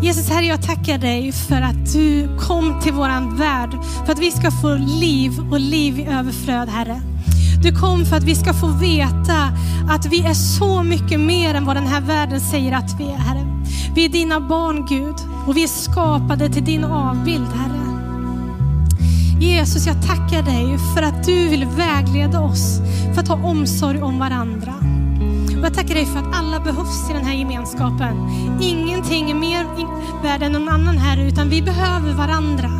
Jesus 0.06 0.28
Herre, 0.28 0.44
jag 0.44 0.62
tackar 0.62 0.98
dig 0.98 1.32
för 1.32 1.60
att 1.62 1.92
du 1.92 2.38
kom 2.38 2.80
till 2.80 2.92
våran 2.92 3.36
värld, 3.36 3.70
för 4.06 4.12
att 4.12 4.18
vi 4.18 4.30
ska 4.30 4.50
få 4.50 4.74
liv 4.74 5.32
och 5.50 5.60
liv 5.60 5.98
i 5.98 6.06
överflöd 6.06 6.68
Herre. 6.68 7.00
Du 7.62 7.74
kom 7.74 8.04
för 8.04 8.16
att 8.16 8.24
vi 8.24 8.34
ska 8.34 8.54
få 8.54 8.66
veta 8.66 9.52
att 9.90 10.06
vi 10.06 10.20
är 10.26 10.34
så 10.34 10.82
mycket 10.82 11.20
mer 11.20 11.54
än 11.54 11.64
vad 11.64 11.76
den 11.76 11.86
här 11.86 12.00
världen 12.00 12.40
säger 12.40 12.72
att 12.72 13.00
vi 13.00 13.04
är 13.04 13.16
Herre. 13.16 13.46
Vi 13.94 14.04
är 14.04 14.08
dina 14.08 14.40
barn 14.40 14.86
Gud 14.86 15.16
och 15.46 15.56
vi 15.56 15.62
är 15.62 15.68
skapade 15.68 16.48
till 16.48 16.64
din 16.64 16.84
avbild 16.84 17.48
Herre. 17.54 17.79
Jesus, 19.40 19.86
jag 19.86 20.02
tackar 20.02 20.42
dig 20.42 20.78
för 20.94 21.02
att 21.02 21.24
du 21.24 21.48
vill 21.48 21.66
vägleda 21.66 22.40
oss 22.40 22.80
för 23.14 23.20
att 23.20 23.28
ha 23.28 23.36
omsorg 23.36 24.02
om 24.02 24.18
varandra. 24.18 24.74
Och 25.58 25.66
jag 25.66 25.74
tackar 25.74 25.94
dig 25.94 26.06
för 26.06 26.18
att 26.18 26.34
alla 26.34 26.60
behövs 26.60 27.10
i 27.10 27.12
den 27.12 27.24
här 27.24 27.34
gemenskapen. 27.34 28.30
Ingenting 28.60 29.30
är 29.30 29.34
mer 29.34 29.66
värd 30.22 30.42
än 30.42 30.52
någon 30.52 30.68
annan 30.68 30.98
här, 30.98 31.18
utan 31.18 31.48
vi 31.48 31.62
behöver 31.62 32.12
varandra. 32.14 32.70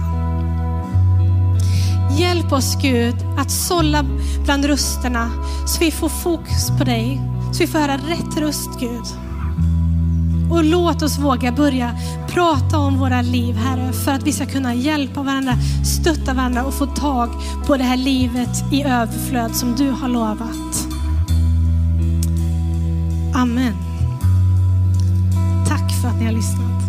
Hjälp 2.19 2.53
oss 2.53 2.77
Gud 2.83 3.17
att 3.39 3.51
sålla 3.51 4.05
bland 4.45 4.65
rösterna 4.65 5.31
så 5.67 5.81
vi 5.81 5.91
får 5.91 6.09
fokus 6.09 6.71
på 6.79 6.85
dig, 6.85 7.21
så 7.53 7.59
vi 7.59 7.67
får 7.67 7.79
höra 7.79 7.97
rätt 7.97 8.37
röst 8.37 8.81
Gud. 8.81 9.30
Och 10.51 10.65
låt 10.65 11.03
oss 11.03 11.19
våga 11.19 11.53
börja 11.53 11.97
prata 12.29 12.79
om 12.79 12.99
våra 12.99 13.23
liv, 13.23 13.57
Herre, 13.57 13.93
för 13.93 14.13
att 14.13 14.23
vi 14.23 14.33
ska 14.33 14.47
kunna 14.47 14.75
hjälpa 14.75 15.23
varandra, 15.23 15.53
stötta 15.85 16.35
varandra 16.35 16.65
och 16.65 16.75
få 16.75 16.87
tag 16.87 17.31
på 17.67 17.77
det 17.77 17.85
här 17.85 17.97
livet 17.97 18.73
i 18.73 18.83
överflöd 18.83 19.57
som 19.57 19.75
du 19.77 19.91
har 19.91 20.09
lovat. 20.09 20.89
Amen. 23.35 23.75
Tack 25.69 25.93
för 26.03 26.09
att 26.09 26.19
ni 26.19 26.25
har 26.25 26.33
lyssnat. 26.33 26.80